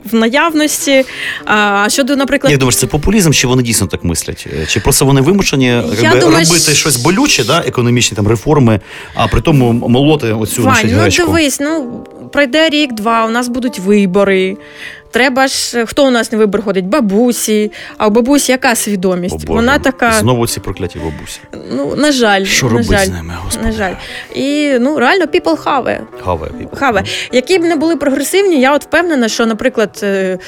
в 0.04 0.14
наявності. 0.14 1.04
А 1.44 1.86
щодо, 1.88 2.16
наприклад, 2.16 2.50
Як 2.50 2.60
думаєш, 2.60 2.76
це 2.76 2.86
популізм, 2.86 3.30
чи 3.30 3.46
вони 3.46 3.62
дійсно 3.62 3.86
так 3.86 4.04
мислять? 4.04 4.46
Е, 4.62 4.66
Чи 4.66 4.80
просто 4.80 5.04
вони 5.04 5.20
вимушені 5.20 5.66
якби, 5.66 6.20
думаю, 6.20 6.20
робити 6.20 6.44
що- 6.58 6.72
щось 6.74 6.96
болюче, 6.96 7.44
да, 7.44 7.58
економічні 7.66 8.16
там 8.16 8.28
реформи, 8.28 8.80
а 9.14 9.26
при 9.28 9.40
тому 9.40 9.72
молоти 9.72 10.32
оцю 10.32 10.62
Вань, 10.62 10.90
ну 10.90 10.98
гречку? 10.98 11.26
дивись, 11.26 11.60
ну 11.60 12.04
пройде 12.32 12.68
рік-два, 12.68 13.26
у 13.26 13.30
нас 13.30 13.48
будуть 13.48 13.78
вибори. 13.78 14.56
Треба 15.12 15.46
ж 15.46 15.86
хто 15.86 16.06
у 16.06 16.10
нас 16.10 16.32
на 16.32 16.38
вибір 16.38 16.62
ходить? 16.62 16.84
Бабусі. 16.84 17.72
А 17.98 18.06
у 18.06 18.10
бабусі 18.10 18.52
яка 18.52 18.74
свідомість? 18.74 19.34
О, 19.34 19.38
Боже. 19.38 19.52
Вона 19.52 19.78
така. 19.78 20.12
Знову 20.12 20.46
ці 20.46 20.60
прокляті 20.60 20.98
бабусі. 20.98 21.40
Ну, 21.76 21.94
на 21.96 22.12
жаль, 22.12 22.44
Що 22.44 22.66
на 22.66 22.72
робить 22.72 22.86
жаль, 22.86 23.06
з 23.06 23.08
ними, 23.08 23.34
господи? 23.44 23.66
на 23.66 23.72
жаль. 23.72 23.94
І 24.34 24.72
ну 24.80 24.98
реально 24.98 25.24
people 25.24 25.64
have 25.64 25.84
it. 25.84 26.00
Хаває. 26.24 26.52
Хаве. 26.74 27.04
Які 27.32 27.58
б 27.58 27.62
не 27.62 27.76
були 27.76 27.96
прогресивні, 27.96 28.60
я 28.60 28.74
от 28.74 28.84
впевнена, 28.84 29.28
що, 29.28 29.46
наприклад, 29.46 30.00
е, 30.02 30.38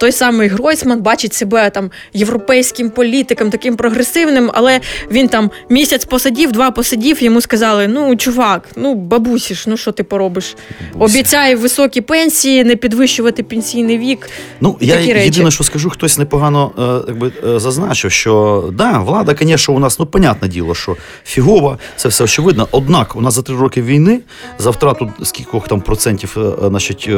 той 0.00 0.12
самий 0.12 0.48
Гройсман 0.48 1.00
бачить 1.02 1.34
себе 1.34 1.70
там 1.70 1.90
європейським 2.12 2.90
політиком, 2.90 3.50
таким 3.50 3.76
прогресивним, 3.76 4.50
але 4.54 4.80
він 5.10 5.28
там 5.28 5.50
місяць 5.68 6.04
посидів, 6.04 6.52
два 6.52 6.70
посидів, 6.70 7.22
йому 7.22 7.40
сказали: 7.40 7.88
ну, 7.88 8.16
чувак, 8.16 8.68
ну 8.76 8.94
бабусі 8.94 9.54
ж, 9.54 9.64
ну 9.70 9.76
що 9.76 9.92
ти 9.92 10.02
поробиш? 10.02 10.56
Бабусі. 10.92 11.18
Обіцяє 11.18 11.56
високі 11.56 12.00
пенсії, 12.00 12.64
не 12.64 12.76
підвищувати 12.76 13.42
пенсійний 13.42 13.98
вік. 13.98 14.13
Ну, 14.60 14.76
я 14.80 14.96
Такі 14.96 15.12
речі. 15.12 15.24
єдине, 15.24 15.50
що 15.50 15.64
скажу, 15.64 15.90
хтось 15.90 16.18
непогано 16.18 16.70
е, 16.78 17.04
якби, 17.08 17.32
е, 17.46 17.58
зазначив, 17.58 18.12
що 18.12 18.64
да, 18.72 18.98
влада, 18.98 19.34
звісно, 19.40 19.74
у 19.74 19.78
нас, 19.78 19.98
ну, 19.98 20.06
понятне 20.06 20.48
діло, 20.48 20.74
що 20.74 20.96
фігова, 21.24 21.78
це 21.96 22.08
все 22.08 22.24
очевидно. 22.24 22.68
Однак 22.70 23.16
у 23.16 23.20
нас 23.20 23.34
за 23.34 23.42
три 23.42 23.56
роки 23.56 23.82
війни, 23.82 24.20
за 24.58 24.70
втрату 24.70 25.12
скількох 25.22 25.68
там 25.68 25.80
процентів 25.80 26.36
е, 26.36 26.68
значить, 26.68 27.08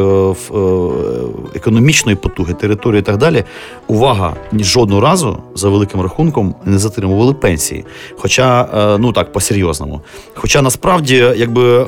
економічної 1.55 2.16
потуги, 2.16 2.55
території 2.55 3.01
і 3.01 3.05
так 3.05 3.16
далі, 3.16 3.44
увага, 3.86 4.36
жодного 4.53 5.01
разу 5.01 5.38
за 5.55 5.68
великим 5.68 6.01
рахунком 6.01 6.55
не 6.64 6.78
затримували 6.78 7.34
пенсії. 7.34 7.84
Хоча, 8.16 8.68
ну 9.01 9.12
так, 9.12 9.32
по-серйозному. 9.32 10.01
Хоча 10.34 10.62
насправді, 10.62 11.32
якби 11.36 11.86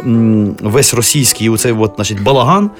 весь 0.62 0.94
російський 0.94 1.48
оцей 1.48 1.72
от, 1.72 1.92
значить, 1.96 2.22
балаган, 2.22 2.70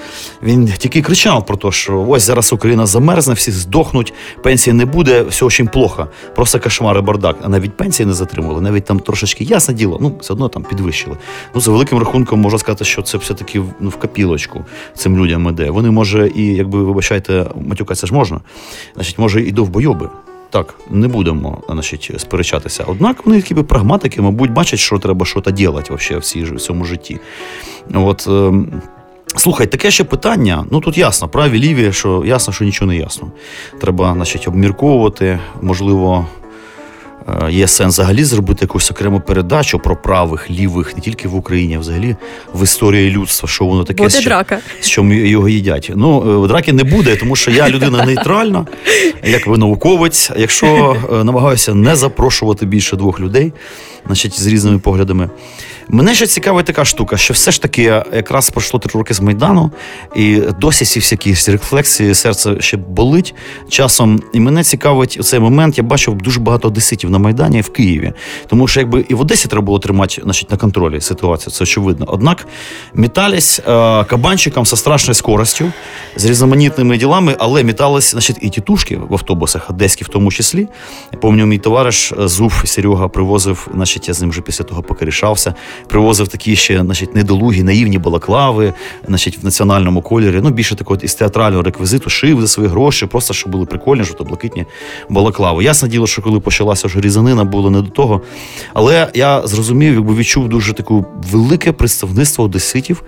він 0.43 0.73
тільки 0.79 1.03
кричав 1.03 1.47
про 1.47 1.57
те, 1.57 1.73
що 1.73 2.03
ось 2.19 2.25
зараз 2.25 2.53
Україна 2.53 2.87
замерзне, 2.87 3.35
всі 3.35 3.51
здохнуть, 3.51 4.13
пенсії 4.43 4.75
не 4.75 4.85
буде, 4.85 5.23
все 5.23 5.45
дуже 5.45 5.65
плохо. 5.65 6.09
Просто 6.35 6.61
кошмар 6.61 6.99
і 6.99 7.01
бардак. 7.01 7.37
А 7.43 7.49
навіть 7.49 7.77
пенсії 7.77 8.07
не 8.07 8.13
затримували, 8.13 8.61
навіть 8.61 8.85
там 8.85 9.01
трошечки 9.01 9.45
ясне 9.45 9.75
діло, 9.75 9.99
ну 10.01 10.17
все 10.21 10.33
одно 10.33 10.49
там 10.49 10.63
підвищили. 10.63 11.17
Ну, 11.55 11.61
за 11.61 11.71
великим 11.71 11.99
рахунком 11.99 12.41
можна 12.41 12.59
сказати, 12.59 12.85
що 12.85 13.03
це 13.03 13.19
все-таки 13.19 13.63
ну, 13.81 13.89
в 13.89 13.97
копілочку 13.97 14.65
цим 14.95 15.19
людям 15.19 15.49
іде. 15.49 15.71
Вони, 15.71 15.91
може, 15.91 16.31
і 16.35 16.47
якби 16.47 16.83
вибачайте, 16.83 17.47
матюкатися 17.69 18.07
ж 18.07 18.15
можна, 18.15 18.41
значить, 18.95 19.19
може, 19.19 19.43
і 19.43 19.53
довбойоби. 19.53 20.09
Так, 20.51 20.75
не 20.91 21.09
будемо 21.09 21.63
значить, 21.69 22.13
сперечатися. 22.19 22.85
Однак 22.87 23.27
вони 23.27 23.43
такі 23.43 23.55
прагматики, 23.55 24.23
мабуть, 24.23 24.51
бачать, 24.51 24.81
що 24.81 24.99
треба 24.99 25.27
щось 25.27 25.45
робити 25.47 25.95
в 26.53 26.61
цьому 26.61 26.85
житті. 26.85 27.19
От, 27.95 28.27
ем, 28.29 28.83
слухай, 29.39 29.67
таке 29.67 29.91
ще 29.91 30.05
питання. 30.05 30.65
Ну 30.71 30.81
тут 30.81 30.99
ясно, 30.99 31.29
праві 31.29 31.59
ліві, 31.59 31.93
що 31.93 32.23
ясно, 32.27 32.53
що 32.53 32.65
нічого 32.65 32.91
не 32.91 32.97
ясно. 32.97 33.31
Треба, 33.81 34.13
значить, 34.15 34.49
обмірковувати, 34.49 35.39
можливо. 35.63 36.27
е, 37.47 37.53
Є 37.53 37.69
сенс 37.69 37.95
взагалі 37.95 38.25
зробити 38.25 38.59
якусь 38.63 38.91
окрему 38.91 39.21
передачу 39.21 39.79
про 39.79 39.97
правих, 39.97 40.51
лівих, 40.51 40.97
не 40.97 41.03
тільки 41.03 41.29
в 41.29 41.35
Україні, 41.37 41.75
а 41.77 41.79
взагалі 41.79 42.17
в 42.55 42.63
історії 42.65 43.11
людства, 43.11 43.49
що 43.49 43.65
воно 43.65 43.85
таке, 43.85 44.03
Буде 44.03 44.21
що- 44.21 44.29
драка. 44.29 44.59
з 44.81 44.87
чим 44.87 45.13
його 45.13 45.49
їдять. 45.49 45.91
Ну, 45.95 46.45
е, 46.45 46.49
драки 46.49 46.73
не 46.73 46.85
буде, 46.85 47.17
тому 47.17 47.37
що 47.37 47.51
я 47.51 47.69
людина 47.69 48.05
нейтральна, 48.07 48.67
як 49.25 49.47
ви 49.47 49.59
науковець. 49.59 50.31
Якщо 50.37 50.97
е, 51.13 51.25
намагаюся 51.25 51.75
не 51.75 51.97
запрошувати 51.97 52.67
більше 52.67 52.97
двох 52.97 53.21
людей, 53.21 53.53
значить, 54.07 54.41
з 54.41 54.47
різними 54.47 54.79
поглядами. 54.79 55.31
Мене 55.91 56.15
ще 56.15 56.27
цікавить 56.27 56.67
така 56.67 56.85
штука, 56.85 57.17
що 57.17 57.35
все 57.35 57.51
ж 57.51 57.63
таки 57.63 57.83
якраз 58.13 58.51
пройшло 58.51 58.81
три 58.81 58.99
роки 58.99 59.15
з 59.15 59.21
Майдану, 59.21 59.71
і 60.17 60.43
досі 60.61 60.85
ці 60.85 61.01
всякі 61.01 61.35
рефлексії, 61.53 62.15
серце 62.15 62.61
ще 62.61 62.77
болить 62.77 63.35
часом. 63.69 64.21
І 64.33 64.41
мене 64.41 64.65
цікавить 64.65 65.17
у 65.21 65.23
цей 65.23 65.41
момент. 65.41 65.79
Я 65.79 65.85
бачив 65.85 66.15
дуже 66.15 66.41
багато 66.41 66.69
одеситів 66.69 67.11
на 67.11 67.19
Майдані 67.19 67.61
в 67.61 67.73
Києві. 67.73 68.13
Тому 68.47 68.69
що 68.69 68.81
якби 68.81 69.05
і 69.09 69.15
в 69.15 69.21
Одесі 69.21 69.49
треба 69.49 69.67
було 69.67 69.79
тримати 69.79 70.23
значить, 70.23 70.51
на 70.51 70.57
контролі 70.57 71.01
ситуацію, 71.01 71.53
це 71.53 71.65
очевидно. 71.65 72.07
Однак 72.09 72.47
метались 72.95 73.59
е, 73.59 73.65
кабанчиком 74.05 74.67
со 74.67 74.77
страшною 74.77 75.15
скоростю, 75.15 75.73
з 76.17 76.25
різноманітними 76.25 76.97
ділами, 76.97 77.37
але 77.39 77.65
метались 77.65 78.11
значить, 78.11 78.39
і 78.41 78.49
тітушки 78.51 78.97
в 78.97 79.13
автобусах, 79.13 79.71
одеські 79.71 80.05
в 80.05 80.09
тому 80.09 80.33
числі. 80.33 80.69
Я 81.13 81.19
пам'ятаю, 81.19 81.47
мій 81.47 81.59
товариш 81.59 82.13
е, 82.13 82.29
Зуф 82.29 82.67
Серега 82.67 83.09
привозив, 83.09 83.69
значить, 83.75 84.09
я 84.09 84.15
з 84.15 84.21
ним 84.21 84.31
вже 84.31 84.41
після 84.41 84.65
того 84.65 84.83
покорішався, 84.83 85.55
привозив 85.87 86.29
такі 86.29 86.57
ще 86.57 86.81
значить, 86.81 87.15
недолугі, 87.15 87.63
наївні 87.63 87.99
балаклави, 87.99 88.75
значить, 89.09 89.39
в 89.43 89.45
національному 89.45 90.03
кольорі. 90.03 90.41
Ну, 90.43 90.51
більше 90.51 90.75
такого 90.75 91.01
із 91.03 91.15
театрального 91.15 91.63
реквізиту, 91.63 92.11
шив 92.11 92.41
за 92.41 92.49
свої 92.49 92.69
гроші, 92.69 93.07
просто 93.07 93.35
щоб 93.35 93.53
були 93.53 93.67
прикольні, 93.67 94.05
жовто-блакитні 94.05 94.67
балаклави. 95.09 95.65
Ясне 95.65 95.89
діло, 95.89 96.07
що 96.07 96.23
коли 96.23 96.41
почалася 96.41 96.89
вже 96.89 97.01
різанина, 97.01 97.45
було 97.45 97.71
не 97.71 97.83
до 97.83 97.91
того. 97.91 98.23
Але 98.75 99.11
я 99.15 99.47
зрозумів, 99.47 99.95
якби 99.95 100.15
відчув 100.15 100.49
дуже 100.49 100.73
таке 100.73 100.95
велике 101.33 101.73
представництво 101.73 102.45
одеситів 102.45 103.03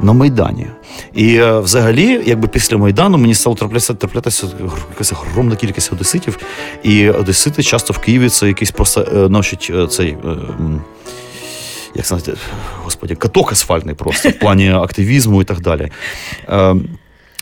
на 0.00 0.12
Майдані. 0.12 0.66
І 1.14 1.36
е, 1.36 1.60
взагалі, 1.60 2.20
якби 2.26 2.48
після 2.48 2.76
Майдану 2.76 3.18
мені 3.18 3.34
стало 3.34 3.56
траплятися, 3.56 3.94
траплятися 3.94 4.46
якась 4.90 5.12
огромна 5.12 5.56
кількість 5.56 5.92
одеситів. 5.92 6.38
І 6.82 7.10
одесити 7.10 7.62
часто 7.62 7.92
в 7.92 7.98
Києві 7.98 8.28
це 8.28 8.46
якийсь 8.46 8.70
просто 8.70 9.00
е, 9.00 9.26
значить, 9.26 9.70
е, 9.74 9.86
цей. 9.86 10.16
Як 11.96 12.06
сказати, 12.06 12.32
господі, 12.82 13.14
каток 13.14 13.52
асфальтний 13.52 13.94
просто 13.94 14.28
в 14.28 14.38
плані 14.38 14.70
активізму 14.70 15.42
і 15.42 15.44
так 15.44 15.60
далі. 15.60 15.90
Е, 16.48 16.74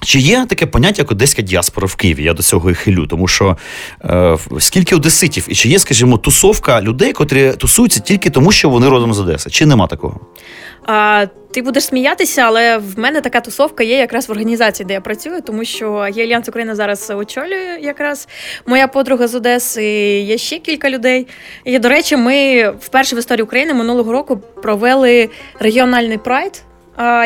чи 0.00 0.18
є 0.18 0.46
таке 0.48 0.66
поняття, 0.66 1.02
як 1.02 1.10
одеська 1.10 1.42
діаспора 1.42 1.86
в 1.86 1.94
Києві? 1.94 2.22
Я 2.22 2.34
до 2.34 2.42
цього 2.42 2.70
і 2.70 2.74
хилю, 2.74 3.06
тому 3.06 3.28
що 3.28 3.56
е, 4.04 4.36
скільки 4.58 4.96
одеситів, 4.96 5.46
і 5.48 5.54
чи 5.54 5.68
є, 5.68 5.78
скажімо, 5.78 6.18
тусовка 6.18 6.82
людей, 6.82 7.12
котрі 7.12 7.52
тусуються 7.52 8.00
тільки 8.00 8.30
тому, 8.30 8.52
що 8.52 8.68
вони 8.68 8.88
родом 8.88 9.14
з 9.14 9.20
Одеси? 9.20 9.50
Чи 9.50 9.66
нема 9.66 9.86
такого? 9.86 10.20
А, 10.86 11.26
ти 11.54 11.62
будеш 11.62 11.84
сміятися, 11.84 12.42
але 12.42 12.78
в 12.78 12.98
мене 12.98 13.20
така 13.20 13.40
тусовка 13.40 13.84
є 13.84 13.98
якраз 13.98 14.28
в 14.28 14.30
організації, 14.30 14.86
де 14.86 14.94
я 14.94 15.00
працюю, 15.00 15.40
тому 15.40 15.64
що 15.64 16.08
є 16.14 16.24
Альянс 16.24 16.48
Україна 16.48 16.74
зараз 16.74 17.10
очолює 17.10 17.78
якраз 17.80 18.28
моя 18.66 18.88
подруга 18.88 19.26
з 19.26 19.34
Одеси. 19.34 19.84
Є 20.20 20.38
ще 20.38 20.58
кілька 20.58 20.90
людей. 20.90 21.26
І 21.64 21.78
до 21.78 21.88
речі, 21.88 22.16
ми 22.16 22.68
вперше 22.80 23.16
в 23.16 23.18
історії 23.18 23.42
України 23.42 23.74
минулого 23.74 24.12
року 24.12 24.40
провели 24.62 25.30
регіональний 25.60 26.18
прайд. 26.18 26.62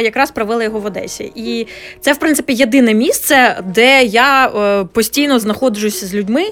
Якраз 0.03 0.31
провели 0.31 0.65
його 0.65 0.81
в 0.81 0.87
Одесі, 0.87 1.33
і 1.35 1.67
це 2.01 2.13
в 2.13 2.19
принципі 2.19 2.53
єдине 2.53 2.95
місце, 2.95 3.61
де 3.65 4.05
я 4.05 4.47
е, 4.47 4.85
постійно 4.85 5.39
знаходжуся 5.39 6.07
з 6.07 6.15
людьми, 6.15 6.45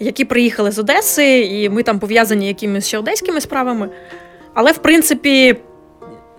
які 0.00 0.24
приїхали 0.24 0.70
з 0.70 0.78
Одеси, 0.78 1.40
і 1.40 1.68
ми 1.68 1.82
там 1.82 1.98
пов'язані 1.98 2.48
якимись 2.48 2.88
ще 2.88 2.98
одеськими 2.98 3.40
справами. 3.40 3.88
Але 4.54 4.72
в 4.72 4.78
принципі, 4.78 5.56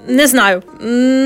не 0.07 0.27
знаю, 0.27 0.63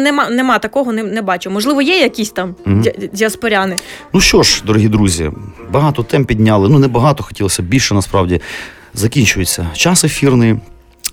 нема, 0.03 0.29
нема 0.29 0.59
такого, 0.59 0.93
не, 0.93 1.03
не 1.03 1.21
бачу. 1.21 1.49
Можливо, 1.51 1.81
є 1.81 1.99
якісь 1.99 2.29
там 2.29 2.55
ді- 2.65 3.09
діаспоряни. 3.13 3.75
Ну 4.13 4.21
що 4.21 4.43
ж, 4.43 4.63
дорогі 4.65 4.87
друзі, 4.87 5.31
багато 5.71 6.03
тем 6.03 6.25
підняли. 6.25 6.69
Ну, 6.69 6.79
не 6.79 6.87
багато, 6.87 7.23
хотілося 7.23 7.63
більше 7.63 7.93
насправді. 7.93 8.41
Закінчується 8.93 9.67
час 9.73 10.03
ефірний. 10.03 10.55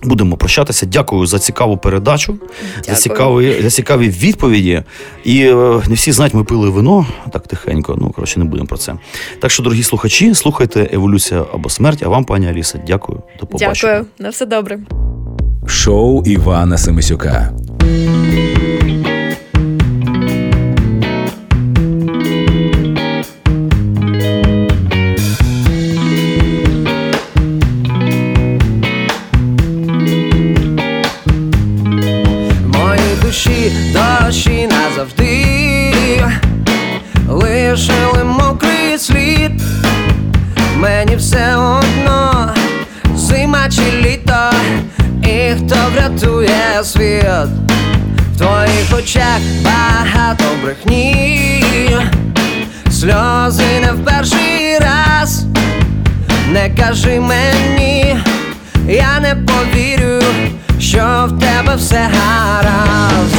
Будемо 0.03 0.37
прощатися. 0.37 0.85
Дякую 0.85 1.25
за 1.27 1.39
цікаву 1.39 1.77
передачу, 1.77 2.37
за 2.87 2.95
цікаві, 2.95 3.61
за 3.61 3.69
цікаві 3.69 4.09
відповіді. 4.09 4.83
І 5.23 5.39
е, 5.41 5.81
не 5.87 5.93
всі 5.95 6.11
знають, 6.11 6.33
ми 6.33 6.43
пили 6.43 6.69
вино 6.69 7.05
так 7.33 7.47
тихенько. 7.47 7.97
Ну 8.01 8.09
коротше, 8.11 8.39
не 8.39 8.45
будемо 8.45 8.67
про 8.67 8.77
це. 8.77 8.95
Так 9.39 9.51
що, 9.51 9.63
дорогі 9.63 9.83
слухачі, 9.83 10.33
слухайте 10.35 10.89
еволюція 10.93 11.45
або 11.53 11.69
смерть. 11.69 12.03
А 12.03 12.09
вам, 12.09 12.23
пані 12.25 12.47
Аліса, 12.47 12.79
дякую. 12.87 13.21
До 13.39 13.45
побачення. 13.47 13.73
Дякую, 13.93 14.05
на 14.19 14.29
все 14.29 14.45
добре. 14.45 14.79
Шоу 15.65 16.23
Івана 16.25 16.77
Семисюка. 16.77 17.51
Світ. 47.45 47.71
В 48.35 48.37
твоїх 48.37 48.97
очах 48.97 49.39
багато 49.63 50.43
брехні, 50.63 51.63
сльози 52.91 53.79
не 53.81 53.91
в 53.91 54.05
перший 54.05 54.77
раз. 54.79 55.45
Не 56.51 56.69
кажи 56.69 57.19
мені, 57.19 58.17
я 58.87 59.19
не 59.19 59.35
повірю, 59.35 60.21
що 60.79 61.29
в 61.29 61.39
тебе 61.39 61.75
все 61.75 62.09
гаразд. 62.13 63.35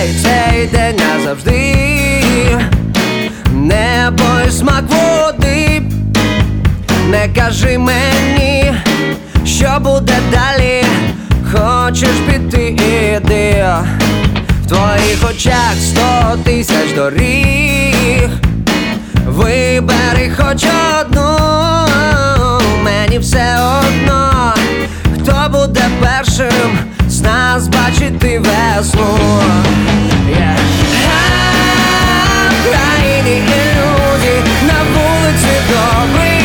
Хай 0.00 0.14
цей 0.22 0.66
день 0.66 0.96
назавжди, 0.96 1.76
не 3.52 4.10
бой 4.10 4.50
смак 4.50 4.84
води, 4.88 5.82
не 7.10 7.28
кажи 7.34 7.78
мені, 7.78 8.74
що 9.44 9.78
буде 9.80 10.14
далі, 10.32 10.84
хочеш 11.52 12.16
піти, 12.26 12.68
іди. 13.16 13.64
В 14.64 14.68
твоїх 14.68 15.30
очах 15.30 15.74
сто 15.80 16.38
тисяч 16.44 16.92
доріг, 16.96 18.30
вибери 19.26 20.32
хоч 20.36 20.64
одну, 21.00 21.38
мені 22.84 23.18
все 23.18 23.56
одно, 23.60 24.54
хто 25.14 25.48
буде 25.50 25.82
першим 26.00 26.90
нас 27.54 27.68
бачити 27.68 28.38
весну. 28.38 29.06
Yeah. 30.30 30.56
Ха, 31.04 32.50
країні 32.64 33.36
і 33.36 33.66
люди 33.76 34.42
на 34.66 34.78
вулиці 34.92 35.54
добрі. 35.68 36.39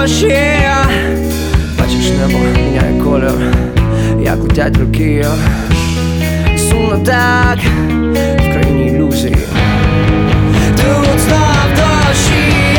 Теплий 0.00 0.20
дощ, 0.20 0.22
yeah. 0.22 0.86
Бачиш 1.78 2.10
небо, 2.10 2.38
міняє 2.56 3.02
колір, 3.04 3.54
як 4.22 4.38
летять 4.42 4.76
руки. 4.76 5.26
Сумно 6.58 6.98
так, 7.04 7.58
в 8.38 8.52
країні 8.52 8.86
ілюзії. 8.86 9.36
Тут 10.76 11.20
знов 11.20 11.66
дощі, 11.76 12.78